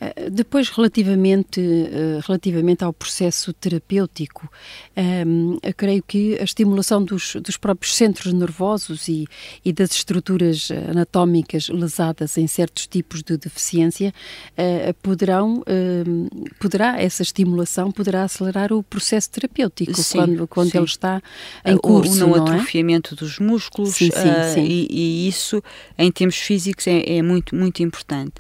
Uh, 0.01 0.31
depois, 0.31 0.69
relativamente, 0.69 1.61
uh, 1.61 2.21
relativamente 2.25 2.85
ao 2.85 2.93
processo 2.93 3.53
terapêutico, 3.53 4.49
um, 5.27 5.59
eu 5.61 5.75
creio 5.75 6.01
que 6.07 6.39
a 6.39 6.45
estimulação 6.45 7.03
dos, 7.03 7.35
dos 7.35 7.57
próprios 7.57 7.97
centros 7.97 8.33
nervosos 8.33 9.09
e, 9.09 9.27
e 9.65 9.73
das 9.73 9.91
estruturas 9.91 10.69
anatómicas 10.89 11.69
lesadas 11.69 12.39
em 12.39 12.47
certos 12.47 12.87
tipos 12.87 13.25
de 13.25 13.37
deficiência 13.37 14.15
uh, 14.53 14.95
poderão, 15.03 15.65
poderá, 16.61 17.03
essa 17.03 17.23
estimulação 17.23 17.91
poderá 17.91 18.23
acelerar 18.23 18.73
o 18.73 18.85
processo 18.85 19.29
terapêutico 19.33 19.68
sim, 20.03 20.19
quando, 20.19 20.49
quando 20.49 20.71
sim. 20.71 20.79
ele 20.79 20.87
está 20.87 21.23
em 21.65 21.77
curso, 21.77 22.13
o 22.13 22.17
não, 22.17 22.29
não 22.29 22.45
atrofiamento 22.45 23.15
é? 23.15 23.17
dos 23.17 23.39
músculos 23.39 23.95
sim, 23.95 24.09
uh. 24.09 24.59
E, 24.59 24.89
e, 24.91 25.29
isso 25.29 25.63
em 25.97 26.11
termos 26.11 26.37
físicos 26.37 26.87
é, 26.87 27.17
é, 27.17 27.23
muito 27.23 27.55
muito 27.55 27.83
importante 27.83 28.35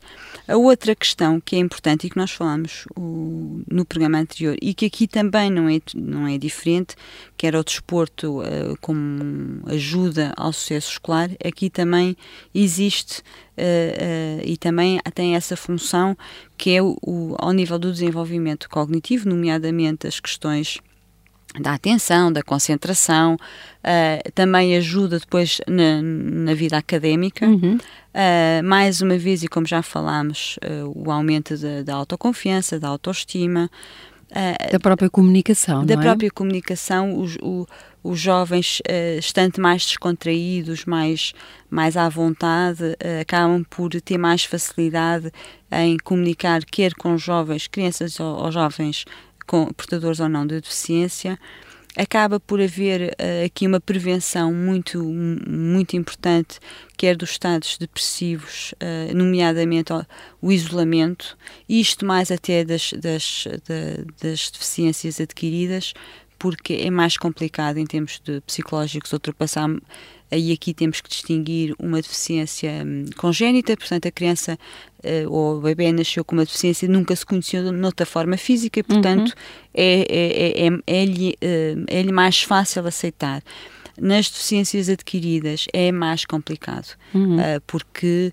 a 0.46 0.56
outra 0.56 0.94
questão 0.94 1.40
que 1.40 1.56
é 1.56 1.58
importante 1.58 2.06
e 2.06 2.10
que 2.10 2.16
nós 2.16 2.30
falamos 2.30 2.84
o, 2.96 3.60
no 3.70 3.84
programa 3.84 4.18
anterior 4.18 4.56
e 4.60 4.72
que 4.74 4.86
aqui 4.86 5.06
também 5.06 5.50
não 5.50 5.68
é 5.68 5.78
não 5.94 6.26
é 6.26 6.38
diferente 6.38 6.94
que 7.36 7.46
era 7.46 7.60
o 7.60 7.64
desporto 7.64 8.40
uh, 8.40 8.76
como 8.80 9.62
ajuda 9.66 10.32
ao 10.36 10.52
sucesso 10.52 10.92
escolar 10.92 11.30
aqui 11.44 11.68
também 11.70 12.16
existe 12.54 13.20
uh, 13.58 14.42
e 14.44 14.56
também 14.56 15.00
tem 15.14 15.34
essa 15.34 15.56
função 15.56 16.16
que 16.56 16.70
é 16.70 16.82
o, 16.82 16.96
o, 17.02 17.36
ao 17.38 17.52
nível 17.52 17.78
do 17.78 17.92
desenvolvimento 17.92 18.68
cognitivo 18.68 19.28
nomeadamente 19.28 20.06
as 20.06 20.18
questões 20.18 20.80
da 21.60 21.74
atenção, 21.74 22.32
da 22.32 22.42
concentração, 22.42 23.34
uh, 23.34 24.32
também 24.32 24.76
ajuda 24.76 25.18
depois 25.18 25.60
na, 25.66 26.02
na 26.02 26.54
vida 26.54 26.76
académica. 26.76 27.46
Uhum. 27.46 27.76
Uh, 27.78 28.64
mais 28.64 29.00
uma 29.00 29.16
vez, 29.16 29.42
e 29.42 29.48
como 29.48 29.66
já 29.66 29.82
falámos, 29.82 30.58
uh, 30.62 30.92
o 30.94 31.10
aumento 31.10 31.56
da, 31.56 31.82
da, 31.82 31.94
autoconfiança, 31.94 32.78
da 32.78 32.88
autoestima. 32.88 33.70
da 34.70 34.78
própria 34.78 35.08
comunicação, 35.08 35.86
Da 35.86 35.94
é? 35.94 35.96
própria 35.96 36.30
comunicação, 36.30 37.18
os, 37.18 37.36
o, 37.40 37.66
os 38.04 38.20
jovens, 38.20 38.82
estando 39.18 39.58
mais 39.58 39.86
descontraídos, 39.86 40.84
mais, 40.84 41.32
mais 41.70 41.96
à 41.96 42.10
vontade, 42.10 42.94
acabam 43.20 43.64
por 43.64 43.88
ter 44.02 44.18
mais 44.18 44.44
facilidade 44.44 45.32
em 45.72 45.96
comunicar, 45.96 46.62
quer 46.64 46.92
com 46.94 47.16
jovens, 47.16 47.68
crianças 47.68 48.20
ou, 48.20 48.44
ou 48.44 48.52
jovens 48.52 49.06
com 49.48 49.72
portadores 49.72 50.20
ou 50.20 50.28
não 50.28 50.46
de 50.46 50.60
deficiência, 50.60 51.38
acaba 51.96 52.38
por 52.38 52.60
haver 52.60 53.16
uh, 53.18 53.46
aqui 53.46 53.66
uma 53.66 53.80
prevenção 53.80 54.52
muito, 54.52 55.02
muito 55.02 55.96
importante, 55.96 56.60
quer 56.96 57.16
dos 57.16 57.30
estados 57.30 57.76
depressivos, 57.78 58.72
uh, 58.74 59.16
nomeadamente 59.16 59.92
o, 60.40 60.52
isolamento, 60.52 61.36
isto 61.68 62.04
mais 62.04 62.30
até 62.30 62.62
das, 62.62 62.92
das, 62.92 63.48
da, 63.66 64.04
das 64.22 64.50
deficiências 64.50 65.20
adquiridas, 65.20 65.94
porque 66.38 66.74
é 66.74 66.90
mais 66.90 67.16
complicado 67.16 67.78
em 67.78 67.86
termos 67.86 68.20
de 68.22 68.40
psicológicos 68.42 69.12
ultrapassar 69.12 69.68
Aí 70.30 70.52
aqui 70.52 70.74
temos 70.74 71.00
que 71.00 71.08
distinguir 71.08 71.74
uma 71.78 72.00
deficiência 72.02 72.82
hum, 72.84 73.06
congénita, 73.16 73.76
portanto 73.76 74.06
a 74.06 74.10
criança 74.10 74.58
uh, 74.98 75.32
ou 75.32 75.58
o 75.58 75.60
bebê 75.60 75.90
nasceu 75.92 76.24
com 76.24 76.36
uma 76.36 76.44
deficiência 76.44 76.88
nunca 76.88 77.16
se 77.16 77.24
conheceu 77.24 77.72
noutra 77.72 78.04
forma 78.04 78.36
física 78.36 78.80
e 78.80 78.82
portanto 78.82 79.28
uhum. 79.28 79.34
é, 79.74 80.06
é, 80.08 80.66
é, 80.66 81.02
é-lhe 81.02 81.34
é, 81.40 81.74
é, 81.88 82.00
é 82.00 82.12
mais 82.12 82.42
fácil 82.42 82.86
aceitar. 82.86 83.42
Nas 84.00 84.30
deficiências 84.30 84.88
adquiridas 84.88 85.66
é 85.72 85.90
mais 85.90 86.24
complicado, 86.24 86.94
uhum. 87.14 87.36
uh, 87.36 87.60
porque 87.66 88.32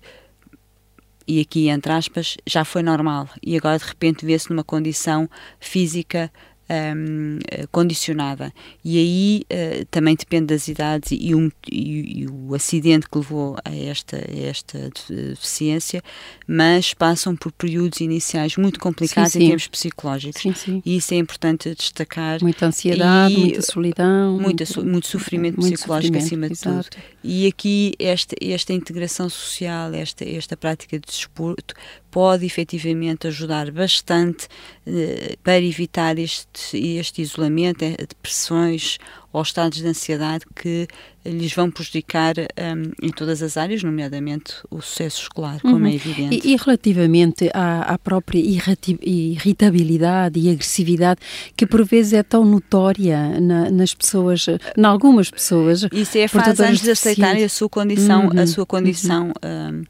e 1.26 1.40
aqui 1.40 1.68
entre 1.68 1.92
aspas, 1.92 2.36
já 2.46 2.64
foi 2.64 2.82
normal 2.82 3.28
e 3.42 3.56
agora 3.56 3.78
de 3.78 3.84
repente 3.84 4.24
vê-se 4.24 4.50
numa 4.50 4.62
condição 4.62 5.28
física 5.58 6.30
um, 6.68 7.38
condicionada. 7.70 8.52
E 8.84 8.98
aí 8.98 9.42
uh, 9.44 9.84
também 9.86 10.16
depende 10.16 10.46
das 10.46 10.68
idades 10.68 11.10
e, 11.12 11.34
um, 11.34 11.50
e, 11.70 12.22
e, 12.22 12.26
o 12.28 12.54
acidente 12.54 13.08
que 13.08 13.18
levou 13.18 13.56
a 13.64 13.74
esta, 13.74 14.16
a 14.16 14.38
esta 14.38 14.90
deficiência, 15.08 16.02
mas 16.46 16.94
passam 16.94 17.36
por 17.36 17.52
períodos 17.52 18.00
iniciais 18.00 18.56
muito 18.56 18.80
complicados 18.80 19.32
sim, 19.32 19.38
sim. 19.38 19.44
em 19.44 19.48
termos 19.48 19.68
psicológicos. 19.68 20.42
Sim, 20.42 20.54
sim. 20.54 20.82
E 20.84 20.96
isso 20.96 21.14
é 21.14 21.16
importante 21.16 21.74
destacar. 21.74 22.42
Muita 22.42 22.66
ansiedade, 22.66 23.34
e, 23.34 23.38
muita 23.38 23.62
solidão. 23.62 24.38
Muita, 24.38 24.64
muito 24.82 25.06
sofrimento 25.06 25.60
muito 25.60 25.74
psicológico 25.74 26.18
sofrimento, 26.18 26.26
acima 26.26 26.46
de 26.48 26.52
exato. 26.52 26.90
tudo. 26.90 27.02
E 27.22 27.46
aqui 27.46 27.92
esta, 27.98 28.34
esta 28.40 28.72
integração 28.72 29.28
social, 29.28 29.92
esta, 29.92 30.24
esta 30.24 30.56
prática 30.56 30.98
de 30.98 31.06
desporto 31.06 31.74
pode 32.16 32.46
efetivamente 32.46 33.26
ajudar 33.26 33.70
bastante 33.70 34.48
eh, 34.86 35.36
para 35.44 35.60
evitar 35.60 36.18
este, 36.18 36.78
este 36.96 37.20
isolamento, 37.20 37.84
eh, 37.84 37.94
depressões 38.08 38.96
ou 39.34 39.42
estados 39.42 39.82
de 39.82 39.86
ansiedade 39.86 40.46
que 40.54 40.88
lhes 41.22 41.52
vão 41.52 41.70
prejudicar 41.70 42.32
um, 42.38 43.06
em 43.06 43.10
todas 43.10 43.42
as 43.42 43.58
áreas, 43.58 43.82
nomeadamente 43.82 44.54
o 44.70 44.80
sucesso 44.80 45.20
escolar, 45.22 45.60
como 45.60 45.76
uhum. 45.76 45.86
é 45.86 45.94
evidente. 45.94 46.40
E, 46.42 46.54
e 46.54 46.56
relativamente 46.56 47.50
à, 47.52 47.82
à, 47.82 47.98
própria 47.98 48.38
irritabilidade 48.38 50.40
e 50.40 50.50
agressividade, 50.50 51.20
que 51.54 51.66
por 51.66 51.84
vezes 51.84 52.14
é 52.14 52.22
tão 52.22 52.46
notória 52.46 53.38
na, 53.38 53.70
nas 53.70 53.92
pessoas, 53.92 54.46
em 54.48 54.86
algumas 54.86 55.30
pessoas. 55.30 55.82
Isso 55.92 56.16
é 56.16 56.24
a 56.24 56.28
fase 56.30 56.62
antes 56.62 56.80
de 56.80 56.92
aceitarem 56.92 57.44
a 57.44 57.48
sua 57.50 57.68
condição, 57.68 58.28
uhum. 58.28 58.40
a 58.40 58.46
sua 58.46 58.64
condição. 58.64 59.34
Uhum. 59.44 59.82
Um, 59.82 59.84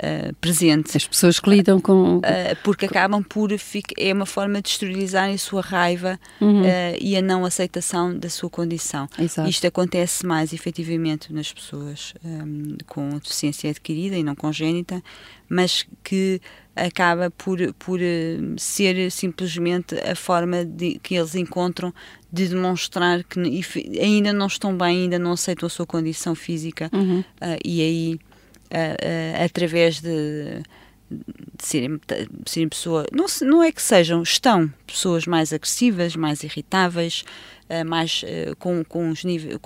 uh, 0.00 0.34
presente. 0.40 0.96
As 0.96 1.06
pessoas 1.06 1.38
que 1.38 1.50
lidam 1.50 1.80
com. 1.80 2.18
Uh, 2.18 2.22
porque 2.64 2.86
acabam 2.86 3.22
por. 3.22 3.50
É 3.96 4.12
uma 4.12 4.26
forma 4.26 4.60
de 4.60 4.68
exteriorizarem 4.68 5.34
a 5.34 5.38
sua 5.38 5.60
raiva 5.60 6.18
uhum. 6.40 6.62
uh, 6.62 6.66
e 7.00 7.16
a 7.16 7.22
não 7.22 7.44
aceitação 7.44 8.16
da 8.16 8.28
sua 8.28 8.50
condição. 8.50 9.08
Exato. 9.18 9.48
Isto 9.48 9.66
acontece 9.66 10.26
mais 10.26 10.52
efetivamente 10.52 11.32
nas 11.32 11.52
pessoas 11.52 12.14
um, 12.24 12.76
com 12.86 13.08
deficiência 13.18 13.70
adquirida 13.70 14.16
e 14.16 14.22
não 14.22 14.34
congénita, 14.34 15.02
mas 15.48 15.86
que 16.02 16.40
acaba 16.74 17.30
por, 17.30 17.58
por 17.74 17.98
ser 18.56 19.10
simplesmente 19.10 19.96
a 19.96 20.14
forma 20.14 20.64
de, 20.64 20.98
que 21.02 21.16
eles 21.16 21.34
encontram 21.34 21.92
de 22.32 22.48
demonstrar 22.48 23.24
que 23.24 23.40
ainda 24.00 24.32
não 24.32 24.46
estão 24.46 24.76
bem, 24.76 25.02
ainda 25.02 25.18
não 25.18 25.32
aceitam 25.32 25.66
a 25.66 25.70
sua 25.70 25.84
condição 25.84 26.34
física 26.34 26.88
uhum. 26.92 27.20
uh, 27.20 27.58
e 27.64 27.82
aí 27.82 28.20
uh, 28.70 29.44
através 29.44 30.00
de, 30.00 30.62
de 31.10 31.64
serem, 31.64 31.96
de 31.96 32.50
serem 32.50 32.68
pessoas. 32.68 33.06
Não, 33.12 33.26
não 33.42 33.62
é 33.62 33.72
que 33.72 33.82
sejam, 33.82 34.22
estão 34.22 34.72
pessoas 34.86 35.26
mais 35.26 35.52
agressivas, 35.52 36.16
mais 36.16 36.42
irritáveis, 36.42 37.24
uh, 37.68 37.84
mais 37.86 38.22
uh, 38.22 38.56
com, 38.56 38.84
com 38.84 39.10
os 39.10 39.24
níveis. 39.24 39.58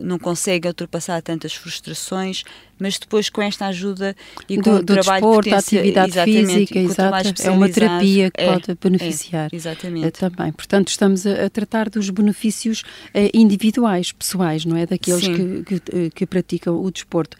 não 0.00 0.18
conseguem 0.18 0.68
ultrapassar 0.68 1.20
tantas 1.22 1.54
frustrações, 1.54 2.44
mas 2.82 2.98
depois 2.98 3.30
com 3.30 3.40
esta 3.40 3.66
ajuda 3.66 4.16
e 4.48 4.56
com 4.56 4.62
do, 4.62 4.76
o 4.76 4.84
trabalho 4.84 5.20
desporto, 5.22 5.54
a 5.54 5.58
atividade 5.58 6.24
física, 6.24 6.78
exato, 6.78 7.42
é 7.42 7.50
uma 7.50 7.68
terapia 7.68 8.30
que 8.30 8.40
é, 8.40 8.52
pode 8.52 8.78
beneficiar. 8.82 9.48
É, 9.52 9.56
exatamente. 9.56 10.10
Também. 10.18 10.52
Portanto, 10.52 10.88
estamos 10.88 11.26
a, 11.26 11.46
a 11.46 11.50
tratar 11.50 11.88
dos 11.88 12.10
benefícios 12.10 12.82
eh, 13.14 13.30
individuais, 13.32 14.10
pessoais, 14.10 14.64
não 14.64 14.76
é? 14.76 14.84
Daqueles 14.84 15.26
que, 15.26 15.62
que, 15.62 15.74
eh, 15.74 16.10
que, 16.12 16.26
praticam 16.26 16.82
o 16.82 16.90
desporto. 16.90 17.36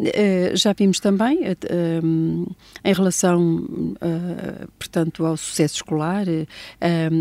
Eh, 0.00 0.52
já 0.54 0.72
vimos 0.72 0.98
também, 0.98 1.40
em 2.84 2.92
relação, 2.92 3.66
portanto, 4.78 5.26
ao 5.26 5.36
sucesso 5.36 5.76
escolar, 5.76 6.26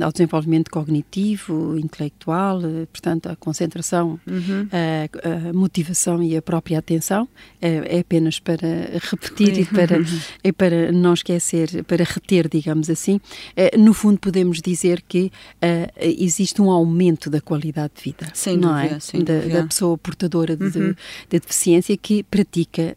ao 0.02 0.12
desenvolvimento 0.12 0.72
cognitivo, 0.72 1.78
intelectual, 1.78 2.62
portanto, 2.92 3.28
a 3.28 3.36
concentração, 3.36 4.20
uhum. 4.26 4.68
a, 4.72 5.50
a 5.50 5.54
motivação 5.54 6.24
e 6.24 6.38
a 6.38 6.42
própria 6.42 6.80
atenção, 6.80 7.28
é, 7.66 7.98
é 7.98 8.00
apenas 8.02 8.40
para 8.40 9.00
repetir 9.02 9.58
e 9.58 9.66
para, 9.66 9.98
e 10.44 10.54
para 10.54 10.92
não 10.92 11.16
esquecer, 11.16 11.84
para 11.86 12.04
reter, 12.04 12.48
digamos 12.48 12.92
assim. 12.92 13.20
É, 13.56 13.76
no 13.76 13.92
fundo, 13.92 14.20
podemos 14.20 14.62
dizer 14.62 15.04
que 15.08 15.32
uh, 15.56 15.92
existe 15.98 16.62
um 16.62 16.70
aumento 16.70 17.28
da 17.28 17.42
qualidade 17.42 17.94
de 17.96 18.04
vida. 18.04 18.28
Sem 18.36 18.56
não 18.56 18.76
dúvida, 18.76 18.96
é? 18.96 19.00
sem 19.00 19.24
da, 19.24 19.34
dúvida. 19.34 19.62
da 19.62 19.68
pessoa 19.68 19.98
portadora 19.98 20.56
de, 20.56 20.64
uhum. 20.64 20.72
de, 20.72 20.96
de, 21.30 21.40
deficiência 21.40 21.98
que 21.98 22.22
pratica 22.24 22.96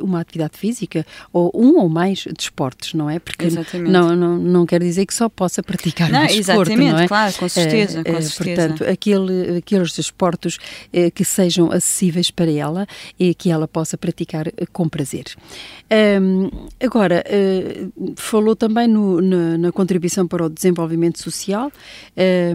uma 0.00 0.20
atividade 0.20 0.56
física 0.56 1.04
ou 1.32 1.50
um 1.54 1.78
ou 1.78 1.88
mais 1.88 2.24
desportos, 2.36 2.94
não 2.94 3.10
é? 3.10 3.18
Porque 3.18 3.46
exatamente. 3.46 3.90
não, 3.90 4.14
não, 4.14 4.38
não 4.38 4.66
quer 4.66 4.80
dizer 4.80 5.06
que 5.06 5.14
só 5.14 5.28
possa 5.28 5.62
praticar 5.62 6.10
não, 6.10 6.22
um 6.22 6.26
desporto, 6.26 6.72
exatamente, 6.72 6.92
não 6.92 6.98
é? 7.00 7.08
claro, 7.08 7.34
com 7.34 7.48
certeza, 7.48 8.04
com 8.04 8.20
certeza. 8.20 8.68
Portanto, 8.68 8.84
aquele, 8.84 9.56
aqueles 9.58 9.92
desportos 9.92 10.58
que 11.14 11.24
sejam 11.24 11.72
acessíveis 11.72 12.30
para 12.30 12.50
ela 12.50 12.86
e 13.18 13.34
que 13.34 13.50
ela 13.50 13.61
possa 13.66 13.96
praticar 13.96 14.48
eh, 14.48 14.66
com 14.72 14.88
prazer. 14.88 15.24
Um, 16.20 16.50
agora, 16.82 17.24
uh, 17.26 18.12
falou 18.16 18.56
também 18.56 18.88
no, 18.88 19.20
na, 19.20 19.58
na, 19.58 19.72
contribuição 19.72 20.26
para 20.26 20.46
o 20.46 20.48
desenvolvimento 20.48 21.22
social 21.22 21.70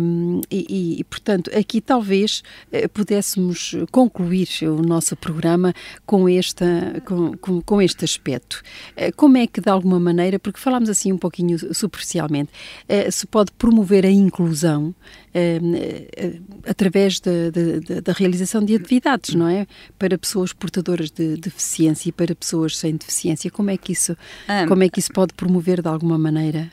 um, 0.01 0.41
e, 0.49 0.99
e, 0.99 1.03
portanto, 1.03 1.51
aqui 1.55 1.79
talvez 1.81 2.43
uh, 2.71 2.89
pudéssemos 2.89 3.75
concluir 3.91 4.47
o 4.63 4.81
nosso 4.81 5.15
programa 5.15 5.73
com, 6.05 6.27
esta, 6.27 7.01
com, 7.05 7.37
com, 7.37 7.61
com 7.61 7.81
este 7.81 8.05
aspecto. 8.05 8.61
Uh, 8.95 9.15
como 9.15 9.37
é 9.37 9.47
que, 9.47 9.61
de 9.61 9.69
alguma 9.69 9.99
maneira, 9.99 10.39
porque 10.39 10.59
falámos 10.59 10.89
assim 10.89 11.11
um 11.11 11.17
pouquinho 11.17 11.57
superficialmente, 11.73 12.51
se 13.11 13.25
pode 13.27 13.51
promover 13.51 14.05
a 14.05 14.09
inclusão 14.09 14.93
através 16.67 17.19
da, 17.19 17.31
da, 17.51 18.01
da, 18.01 18.13
realização 18.13 18.63
de 18.63 18.75
atividades, 18.75 19.35
não 19.35 19.47
é? 19.47 19.67
Para 19.97 20.17
pessoas 20.17 20.53
portadoras 20.53 21.11
de 21.11 21.37
deficiência 21.37 22.09
e 22.09 22.11
para 22.11 22.33
pessoas 22.35 22.77
sem 22.77 22.95
deficiência. 22.95 23.51
Como 23.51 23.69
é 23.69 23.77
que 23.77 23.91
isso, 23.91 24.15
como 24.67 24.83
é 24.83 24.89
que 24.89 24.99
isso 24.99 25.11
pode 25.11 25.33
promover 25.33 25.81
de 25.81 25.87
alguma 25.87 26.17
maneira? 26.17 26.71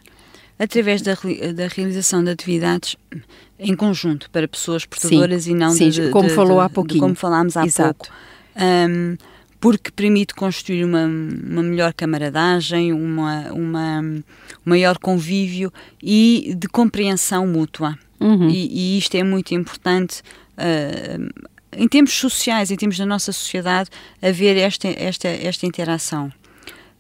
Através 0.59 1.03
da, 1.03 1.15
da 1.15 1.67
realização 1.67 2.23
de 2.23 2.31
atividades 2.31 2.97
em 3.59 3.75
conjunto 3.75 4.31
para 4.31 4.47
pessoas 4.47 4.85
portadoras 4.85 5.45
sim, 5.45 5.53
e 5.53 5.55
não 5.55 5.73
sim, 5.73 5.91
de, 5.91 6.11
como 6.11 6.29
de, 6.29 6.35
falou 6.35 6.59
de, 6.59 6.65
há 6.65 6.69
pouquinho. 6.69 7.01
como 7.01 7.15
falámos 7.15 7.57
há 7.57 7.67
Exato. 7.67 8.09
pouco. 8.09 8.15
Um, 8.57 9.17
porque 9.61 9.91
permite 9.91 10.35
construir 10.35 10.85
uma, 10.85 11.07
uma 11.07 11.63
melhor 11.63 11.95
camaradagem, 11.95 12.93
uma, 12.93 13.51
uma 13.51 14.01
um 14.01 14.23
maior 14.63 14.99
convívio 14.99 15.73
e 16.03 16.55
de 16.57 16.69
compreensão 16.69 17.47
mútua. 17.47 17.99
Uhum. 18.25 18.49
E, 18.49 18.95
e, 18.95 18.99
isto 18.99 19.15
é 19.17 19.23
muito 19.23 19.55
importante 19.55 20.23
uh, 20.57 21.51
em 21.77 21.87
termos 21.87 22.13
sociais, 22.15 22.71
em 22.71 22.77
termos 22.77 22.97
da 22.97 23.05
nossa 23.05 23.33
sociedade, 23.33 23.91
haver 24.23 24.57
esta, 24.57 24.89
esta, 24.89 25.29
esta 25.29 25.67
interação. 25.67 26.33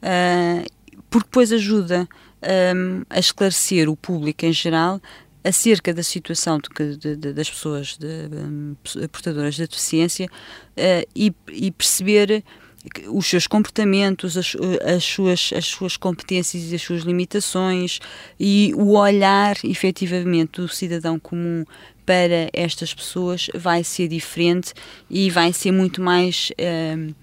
Uh, 0.02 0.68
porque 1.08 1.28
depois 1.28 1.50
ajuda 1.52 2.08
um, 2.76 3.02
a 3.08 3.18
esclarecer 3.18 3.88
o 3.88 3.96
público 3.96 4.44
em 4.44 4.52
geral 4.52 5.00
acerca 5.42 5.94
da 5.94 6.02
situação 6.02 6.58
de, 6.58 6.96
de, 6.96 7.16
de, 7.16 7.32
das 7.32 7.48
pessoas 7.48 7.98
um, 8.02 8.74
portadoras 9.12 9.54
de 9.54 9.66
deficiência 9.66 10.26
uh, 10.26 11.08
e, 11.14 11.32
e, 11.50 11.70
perceber 11.70 12.42
os 13.08 13.26
seus 13.26 13.46
comportamentos, 13.46 14.36
as, 14.36 14.56
as, 14.84 15.04
suas, 15.04 15.50
as 15.56 15.64
suas 15.64 15.96
competências 15.96 16.70
e 16.70 16.74
as 16.74 16.82
suas 16.82 17.02
limitações 17.02 17.98
e 18.38 18.72
o 18.76 18.92
olhar 18.96 19.56
efetivamente 19.64 20.60
do 20.60 20.68
cidadão 20.68 21.18
comum 21.18 21.64
para 22.04 22.50
estas 22.52 22.92
pessoas 22.92 23.48
vai 23.54 23.82
ser 23.82 24.08
diferente 24.08 24.74
e 25.08 25.30
vai 25.30 25.52
ser 25.52 25.72
muito 25.72 26.02
mais 26.02 26.52
uh, 26.52 27.14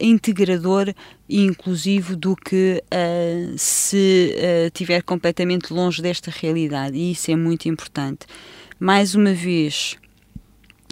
integrador 0.00 0.94
e 1.28 1.44
inclusivo 1.44 2.16
do 2.16 2.36
que 2.36 2.82
uh, 2.86 3.58
se 3.58 4.34
uh, 4.36 4.66
estiver 4.66 5.02
completamente 5.02 5.72
longe 5.72 6.00
desta 6.00 6.30
realidade 6.30 6.96
e 6.96 7.12
isso 7.12 7.30
é 7.30 7.36
muito 7.36 7.68
importante. 7.68 8.26
Mais 8.78 9.14
uma 9.14 9.32
vez, 9.32 9.96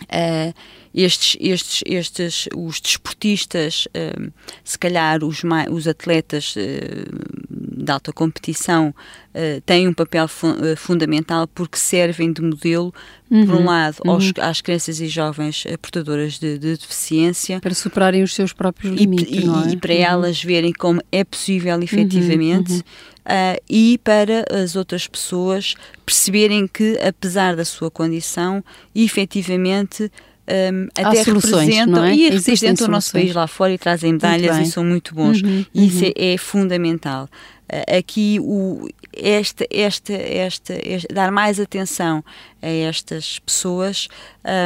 uh, 0.04 0.54
estes, 0.94 1.36
estes, 1.40 1.82
estes, 1.86 2.48
os 2.54 2.80
desportistas, 2.80 3.86
uh, 3.86 4.32
se 4.64 4.78
calhar 4.78 5.22
os, 5.22 5.42
os 5.70 5.86
atletas 5.86 6.54
uh, 6.56 7.40
de 7.48 7.90
alta 7.90 8.12
competição, 8.12 8.88
uh, 8.88 9.60
têm 9.62 9.86
um 9.86 9.94
papel 9.94 10.26
fu 10.26 10.48
fundamental 10.76 11.46
porque 11.46 11.78
servem 11.78 12.32
de 12.32 12.42
modelo, 12.42 12.92
uhum, 13.30 13.46
por 13.46 13.54
um 13.54 13.58
uhum, 13.58 13.64
lado, 13.66 13.96
uhum. 14.04 14.12
aos, 14.12 14.32
às 14.38 14.60
crianças 14.60 15.00
e 15.00 15.06
jovens 15.06 15.64
portadoras 15.80 16.38
de, 16.38 16.58
de, 16.58 16.76
deficiência. 16.76 17.60
Para 17.60 17.74
superarem 17.74 18.22
os 18.22 18.34
seus 18.34 18.52
próprios 18.52 18.92
limites, 18.92 19.44
e, 19.44 19.48
é? 19.48 19.72
e 19.72 19.76
para 19.76 19.94
uhum. 19.94 20.00
elas 20.00 20.42
verem 20.42 20.72
como 20.72 21.00
é 21.12 21.22
possível 21.22 21.80
efetivamente. 21.82 22.72
Uhum, 22.72 22.82
Uh, 23.20 23.60
e 23.68 24.00
para 24.02 24.44
as 24.50 24.74
outras 24.74 25.06
pessoas 25.06 25.74
perceberem 26.04 26.66
que, 26.66 26.98
apesar 27.06 27.54
da 27.54 27.64
sua 27.64 27.90
condição, 27.90 28.64
efetivamente 28.94 30.10
um, 30.50 30.88
até 30.94 31.22
representam 31.22 32.04
é? 32.04 32.14
e 32.14 32.30
representam 32.30 32.88
o 32.88 32.90
nosso 32.90 33.12
país 33.12 33.34
lá 33.34 33.46
fora 33.46 33.72
e 33.72 33.78
trazem 33.78 34.12
medalhas 34.12 34.58
e 34.58 34.66
são 34.66 34.84
muito 34.84 35.14
bons. 35.14 35.42
Uhum, 35.42 35.64
e 35.72 35.86
isso 35.86 36.04
uhum. 36.04 36.12
é, 36.16 36.34
é, 36.34 36.36
fundamental. 36.38 37.28
Uh, 37.72 37.98
aqui 37.98 38.38
o, 38.40 38.88
esta, 39.12 39.64
esta, 39.70 40.12
esta, 40.12 40.74
esta, 40.74 41.14
dar 41.14 41.30
mais 41.30 41.60
atenção 41.60 42.24
a 42.60 42.68
estas 42.68 43.38
pessoas 43.38 44.08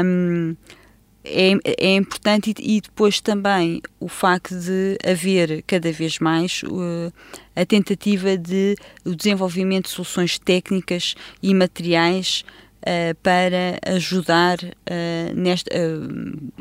um, 0.05 0.57
é, 1.25 1.53
é 1.79 1.97
importante 1.97 2.55
e, 2.59 2.77
e, 2.77 2.81
depois 2.81 3.20
também 3.20 3.81
o 3.99 4.09
facto 4.09 4.55
de 4.55 4.99
haver 5.03 5.62
cada 5.66 5.90
vez 5.90 6.18
mais 6.18 6.62
uh, 6.64 7.12
a 7.57 7.64
tentativa 7.64 8.37
de 8.37 8.76
o 9.05 9.14
desenvolvimento 9.14 9.85
de 9.85 9.91
soluções 9.91 10.39
técnicas 10.39 11.14
e 11.43 11.55
materiais 11.55 12.45
uh, 12.85 13.14
para 13.22 13.78
ajudar 13.87 14.59
uh, 14.62 15.35
nesta, 15.35 15.70
uh, 15.74 16.53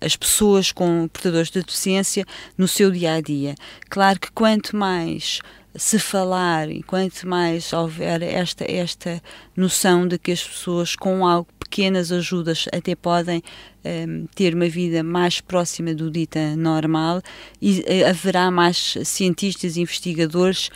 as 0.00 0.16
pessoas 0.16 0.72
com 0.72 1.08
portadores 1.08 1.50
de 1.50 1.60
deficiência 1.60 2.24
no 2.56 2.68
seu 2.68 2.90
dia 2.90 3.14
a 3.14 3.20
dia. 3.20 3.54
Claro 3.88 4.20
que 4.20 4.30
quanto 4.32 4.76
mais 4.76 5.40
se 5.74 5.98
falar 5.98 6.70
e 6.70 6.82
quanto 6.82 7.26
mais 7.26 7.72
houver 7.72 8.22
esta, 8.22 8.64
esta 8.70 9.22
noção 9.56 10.08
de 10.08 10.18
que 10.18 10.32
as 10.32 10.42
pessoas 10.42 10.96
com 10.96 11.26
algo 11.26 11.48
pequenas 11.58 12.10
ajudas 12.10 12.66
até 12.72 12.96
podem 12.96 13.42
um, 13.84 14.26
ter 14.34 14.54
uma 14.54 14.68
vida 14.68 15.02
mais 15.02 15.40
próxima 15.40 15.94
do 15.94 16.10
dita 16.10 16.56
normal 16.56 17.22
e 17.60 17.84
haverá 18.04 18.50
mais 18.50 18.96
cientistas 19.04 19.76
e 19.76 19.82
investigadores 19.82 20.70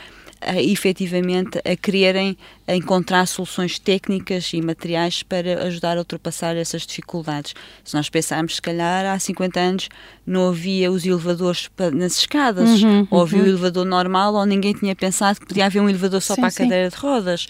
a, 0.47 0.61
efetivamente 0.61 1.59
a 1.59 1.77
quererem 1.77 2.37
encontrar 2.69 3.27
soluções 3.27 3.79
técnicas 3.79 4.53
e 4.53 4.61
materiais 4.61 5.23
para 5.23 5.65
ajudar 5.65 5.97
a 5.97 6.01
ultrapassar 6.01 6.57
essas 6.57 6.83
dificuldades. 6.87 7.55
Se 7.85 7.95
nós 7.95 8.09
pensarmos, 8.09 8.57
se 8.57 8.63
calhar, 8.63 9.07
há 9.07 9.19
50 9.19 9.61
anos 9.61 9.89
não 10.27 10.49
havia 10.49 10.91
os 10.91 11.05
elevadores 11.05 11.71
nas 11.93 12.19
escadas, 12.19 12.83
uhum, 12.83 13.07
ou 13.11 13.23
havia 13.23 13.41
uhum. 13.41 13.47
o 13.47 13.49
elevador 13.49 13.85
normal, 13.85 14.35
ou 14.35 14.47
ninguém 14.47 14.73
tinha 14.73 14.95
pensado 14.95 15.41
que 15.41 15.47
podia 15.47 15.67
haver 15.67 15.81
um 15.81 15.89
elevador 15.89 16.23
só 16.23 16.35
sim, 16.35 16.41
para 16.41 16.49
a 16.49 16.53
cadeira 16.53 16.91
sim. 16.91 16.97
de 16.97 17.03
rodas 17.03 17.47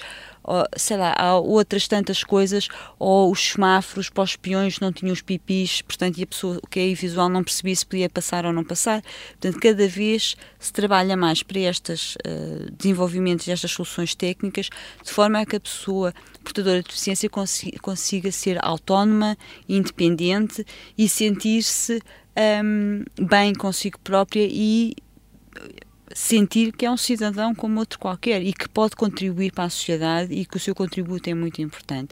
sei 0.76 0.96
lá, 0.96 1.14
há 1.16 1.38
outras 1.38 1.86
tantas 1.86 2.24
coisas, 2.24 2.68
ou 2.98 3.30
os 3.30 3.52
semáforos 3.52 4.08
para 4.08 4.24
os 4.24 4.36
peões 4.36 4.80
não 4.80 4.92
tinham 4.92 5.12
os 5.12 5.22
pipis, 5.22 5.82
portanto, 5.82 6.18
e 6.18 6.22
a 6.22 6.26
pessoa 6.26 6.60
que 6.70 6.80
é 6.80 6.94
visual 6.94 7.28
não 7.28 7.44
percebia 7.44 7.76
se 7.76 7.86
podia 7.86 8.10
passar 8.10 8.44
ou 8.44 8.52
não 8.52 8.64
passar. 8.64 9.02
Portanto, 9.40 9.60
cada 9.60 9.88
vez 9.88 10.36
se 10.58 10.72
trabalha 10.72 11.16
mais 11.16 11.42
para 11.42 11.60
estes 11.60 12.16
uh, 12.16 12.70
desenvolvimentos, 12.76 13.48
estas 13.48 13.70
soluções 13.70 14.14
técnicas, 14.14 14.68
de 15.02 15.10
forma 15.10 15.40
a 15.40 15.46
que 15.46 15.56
a 15.56 15.60
pessoa 15.60 16.12
portadora 16.42 16.82
de 16.82 16.88
deficiência 16.88 17.30
consiga, 17.30 17.78
consiga 17.78 18.32
ser 18.32 18.58
autónoma, 18.64 19.36
independente 19.68 20.64
e 20.98 21.08
sentir-se 21.08 22.00
um, 22.64 23.04
bem 23.26 23.54
consigo 23.54 23.98
própria 24.00 24.46
e 24.50 24.94
sentir 26.14 26.72
que 26.72 26.84
é 26.84 26.90
um 26.90 26.96
cidadão 26.96 27.54
como 27.54 27.78
outro 27.78 27.98
qualquer 27.98 28.42
e 28.42 28.52
que 28.52 28.68
pode 28.68 28.96
contribuir 28.96 29.52
para 29.52 29.64
a 29.64 29.70
sociedade 29.70 30.32
e 30.32 30.44
que 30.44 30.56
o 30.56 30.60
seu 30.60 30.74
contributo 30.74 31.28
é 31.28 31.34
muito 31.34 31.60
importante. 31.62 32.10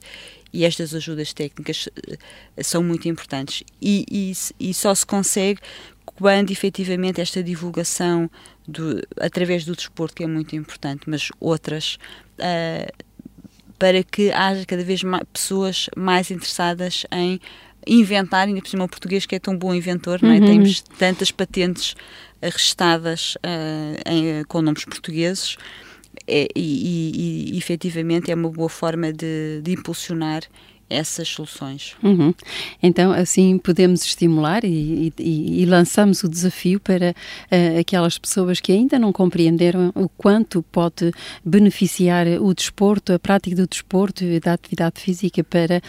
E 0.52 0.64
estas 0.64 0.94
ajudas 0.94 1.32
técnicas 1.32 1.86
uh, 1.86 2.18
são 2.62 2.82
muito 2.82 3.08
importantes. 3.08 3.62
E, 3.80 4.04
e, 4.10 4.32
e, 4.58 4.74
só 4.74 4.94
se 4.94 5.06
consegue 5.06 5.60
quando 6.04 6.50
efetivamente 6.50 7.20
esta 7.20 7.42
divulgação 7.42 8.28
do, 8.66 9.00
através 9.18 9.64
do 9.64 9.76
desporto, 9.76 10.16
que 10.16 10.24
é 10.24 10.26
muito 10.26 10.56
importante, 10.56 11.02
mas 11.08 11.30
outras. 11.38 11.98
Uh, 12.38 13.10
para 13.78 14.02
que 14.02 14.30
haja 14.30 14.66
cada 14.66 14.84
vez 14.84 15.02
mais 15.02 15.24
pessoas 15.32 15.88
mais 15.96 16.30
interessadas 16.30 17.06
em 17.10 17.40
inventar, 17.86 18.46
ainda 18.46 18.60
por 18.60 18.68
cima 18.68 18.84
o 18.84 18.88
português 18.88 19.26
que 19.26 19.34
é 19.34 19.38
tão 19.38 19.56
bom 19.56 19.74
inventor, 19.74 20.20
não 20.22 20.30
é? 20.30 20.38
Uhum. 20.38 20.46
Temos 20.46 20.80
tantas 20.98 21.30
patentes 21.30 21.94
arrestadas 22.42 23.36
uh, 23.36 24.10
em, 24.10 24.44
com 24.44 24.62
nomes 24.62 24.84
portugueses 24.84 25.56
é, 26.26 26.48
e, 26.54 27.50
e, 27.50 27.54
e, 27.54 27.58
efetivamente 27.58 28.30
é 28.30 28.34
uma 28.34 28.50
boa 28.50 28.68
forma 28.68 29.12
de, 29.12 29.60
de 29.62 29.72
impulsionar 29.72 30.42
essas 30.90 31.28
soluções. 31.28 31.94
Uhum. 32.02 32.34
Então, 32.82 33.12
assim 33.12 33.56
podemos 33.56 34.04
estimular 34.04 34.64
e, 34.64 35.12
e, 35.18 35.62
e 35.62 35.64
lançamos 35.64 36.24
o 36.24 36.28
desafio 36.28 36.80
para 36.80 37.10
uh, 37.12 37.78
aquelas 37.78 38.18
pessoas 38.18 38.60
que 38.60 38.72
ainda 38.72 38.98
não 38.98 39.12
compreenderam 39.12 39.92
o 39.94 40.08
quanto 40.08 40.62
pode 40.64 41.12
beneficiar 41.44 42.26
o 42.40 42.52
desporto, 42.52 43.12
a 43.12 43.18
prática 43.18 43.54
do 43.54 43.66
desporto 43.66 44.24
e 44.24 44.40
da 44.40 44.52
atividade 44.54 45.00
física 45.00 45.44
para 45.44 45.80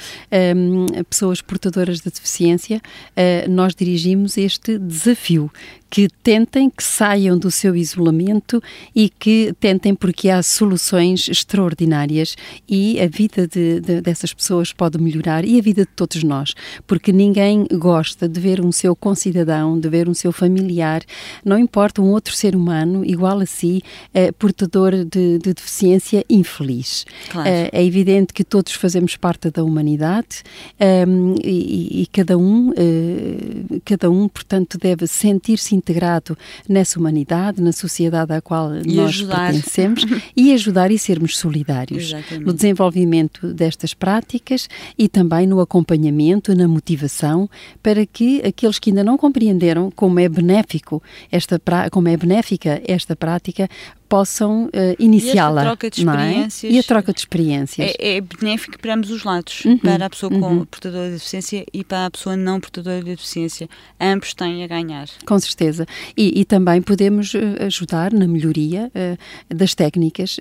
um, 0.55 0.85
ehm, 0.93 1.03
pessoas 1.09 1.41
portadoras 1.41 1.97
de 2.01 2.11
deficiência. 2.11 2.79
Uh, 3.11 3.49
nós 3.49 3.73
dirigimos 3.73 4.37
este 4.37 4.77
desafio 4.77 5.51
que 5.91 6.07
tentem, 6.23 6.69
que 6.69 6.81
saiam 6.81 7.37
do 7.37 7.51
seu 7.51 7.75
isolamento 7.75 8.63
e 8.95 9.09
que 9.09 9.53
tentem, 9.59 9.93
porque 9.93 10.29
há 10.29 10.41
soluções 10.41 11.27
extraordinárias 11.27 12.37
e 12.67 12.97
a 13.01 13.07
vida 13.07 13.45
de, 13.45 13.81
de, 13.81 13.99
dessas 13.99 14.33
pessoas 14.33 14.71
pode 14.71 14.97
melhorar 14.97 15.43
e 15.43 15.59
a 15.59 15.61
vida 15.61 15.81
de 15.81 15.91
todos 15.93 16.23
nós, 16.23 16.53
porque 16.87 17.11
ninguém 17.11 17.67
gosta 17.73 18.29
de 18.29 18.39
ver 18.39 18.61
um 18.61 18.71
seu 18.71 18.95
concidadão, 18.95 19.77
de 19.77 19.89
ver 19.89 20.07
um 20.07 20.13
seu 20.13 20.31
familiar, 20.31 21.03
não 21.43 21.59
importa 21.59 22.01
um 22.01 22.11
outro 22.11 22.33
ser 22.33 22.55
humano 22.55 23.03
igual 23.05 23.39
a 23.39 23.45
si, 23.45 23.83
eh, 24.13 24.31
portador 24.31 25.03
de, 25.03 25.39
de, 25.39 25.53
deficiência 25.53 26.23
infeliz. 26.29 27.05
Claro. 27.29 27.49
Eh, 27.49 27.69
é 27.73 27.83
evidente 27.83 28.31
que 28.33 28.45
todos 28.45 28.71
fazemos 28.71 29.17
parte 29.17 29.49
da 29.49 29.61
humanidade 29.61 30.41
eh, 30.79 31.03
e, 31.43 32.03
e, 32.03 32.07
cada 32.07 32.37
um, 32.37 32.71
eh, 32.77 33.79
cada 33.83 34.09
um, 34.09 34.29
portanto, 34.29 34.77
deve 34.77 35.05
sentir-se 35.05 35.80
integrado 35.81 36.37
nessa 36.69 36.99
humanidade, 36.99 37.61
na 37.61 37.71
sociedade 37.71 38.31
à 38.31 38.41
qual 38.41 38.75
e 38.75 38.95
nós 38.95 39.09
ajudar. 39.09 39.51
pertencemos 39.51 40.05
e 40.37 40.53
ajudar 40.53 40.91
e 40.91 40.99
sermos 40.99 41.37
solidários 41.37 42.03
Exatamente. 42.05 42.45
no 42.45 42.53
desenvolvimento 42.53 43.53
destas 43.53 43.93
práticas 43.93 44.69
e 44.97 45.09
também 45.09 45.47
no 45.47 45.59
acompanhamento, 45.59 46.55
na 46.55 46.67
motivação, 46.67 47.49
para 47.81 48.05
que 48.05 48.41
aqueles 48.45 48.77
que 48.77 48.91
ainda 48.91 49.03
não 49.03 49.17
compreenderam 49.17 49.89
como 49.91 50.19
é 50.19 50.29
benéfico 50.29 51.01
esta 51.31 51.59
como 51.91 52.07
é 52.07 52.15
benéfica 52.15 52.81
esta 52.85 53.15
prática 53.15 53.67
possam 54.11 54.65
uh, 54.65 54.69
iniciá-la. 54.99 55.61
E 55.61 55.65
troca 55.65 55.89
de 55.89 55.99
experiências. 56.01 56.73
É? 56.73 56.75
E 56.75 56.79
a 56.79 56.83
troca 56.83 57.13
de 57.13 57.19
experiências. 57.21 57.93
É, 57.97 58.17
é 58.17 58.21
benéfico 58.21 58.77
para 58.77 58.93
ambos 58.93 59.09
os 59.09 59.23
lados, 59.23 59.63
uhum, 59.63 59.77
para 59.77 60.05
a 60.05 60.09
pessoa 60.09 60.29
com 60.29 60.47
uhum. 60.47 60.65
portadora 60.65 61.05
de 61.05 61.13
deficiência 61.13 61.65
e 61.73 61.81
para 61.81 62.07
a 62.07 62.11
pessoa 62.11 62.35
não 62.35 62.59
portadora 62.59 62.99
de 62.99 63.05
deficiência. 63.05 63.69
Ambos 63.97 64.33
têm 64.33 64.65
a 64.65 64.67
ganhar. 64.67 65.07
Com 65.25 65.39
certeza. 65.39 65.85
E, 66.17 66.41
e 66.41 66.43
também 66.43 66.81
podemos 66.81 67.33
uh, 67.33 67.37
ajudar 67.65 68.11
na 68.11 68.27
melhoria 68.27 68.91
uh, 68.93 69.55
das 69.55 69.73
técnicas 69.73 70.37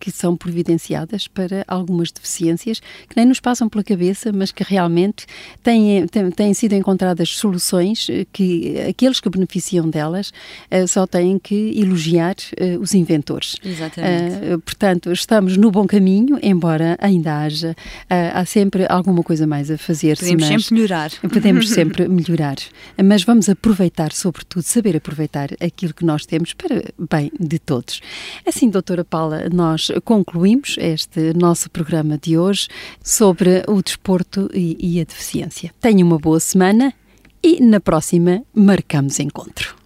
que 0.00 0.10
são 0.10 0.36
providenciadas 0.36 1.28
para 1.28 1.64
algumas 1.68 2.10
deficiências 2.10 2.80
que 3.08 3.16
nem 3.16 3.24
nos 3.24 3.38
passam 3.38 3.68
pela 3.68 3.84
cabeça, 3.84 4.32
mas 4.32 4.50
que 4.50 4.64
realmente 4.64 5.26
têm, 5.62 6.08
têm, 6.08 6.30
têm 6.32 6.54
sido 6.54 6.72
encontradas 6.72 7.28
soluções 7.30 8.08
que 8.32 8.80
aqueles 8.88 9.20
que 9.20 9.28
beneficiam 9.30 9.88
delas 9.88 10.32
só 10.88 11.06
têm 11.06 11.38
que 11.38 11.78
elogiar 11.78 12.34
os 12.80 12.95
inventores. 12.96 13.56
Exatamente. 13.64 14.54
Uh, 14.54 14.58
portanto, 14.60 15.12
estamos 15.12 15.56
no 15.56 15.70
bom 15.70 15.86
caminho, 15.86 16.38
embora 16.42 16.96
ainda 17.00 17.38
haja, 17.38 17.70
uh, 17.70 18.14
há 18.34 18.44
sempre 18.44 18.86
alguma 18.88 19.22
coisa 19.22 19.46
mais 19.46 19.70
a 19.70 19.78
fazer. 19.78 20.16
Podemos 20.16 20.46
sempre 20.46 20.74
melhorar. 20.74 21.10
Podemos 21.20 21.70
sempre 21.70 22.08
melhorar. 22.08 22.56
Mas 23.02 23.22
vamos 23.22 23.48
aproveitar, 23.48 24.12
sobretudo, 24.12 24.62
saber 24.62 24.96
aproveitar 24.96 25.50
aquilo 25.60 25.94
que 25.94 26.04
nós 26.04 26.26
temos 26.26 26.52
para 26.52 26.82
bem 27.10 27.30
de 27.38 27.58
todos. 27.58 28.00
Assim, 28.46 28.68
doutora 28.68 29.04
Paula, 29.04 29.48
nós 29.52 29.90
concluímos 30.04 30.76
este 30.78 31.32
nosso 31.34 31.70
programa 31.70 32.18
de 32.18 32.36
hoje 32.36 32.68
sobre 33.02 33.62
o 33.68 33.82
desporto 33.82 34.50
e, 34.52 34.76
e 34.80 35.00
a 35.00 35.04
deficiência. 35.04 35.72
Tenha 35.80 36.04
uma 36.04 36.18
boa 36.18 36.40
semana 36.40 36.92
e 37.42 37.60
na 37.60 37.80
próxima 37.80 38.42
marcamos 38.54 39.20
encontro. 39.20 39.85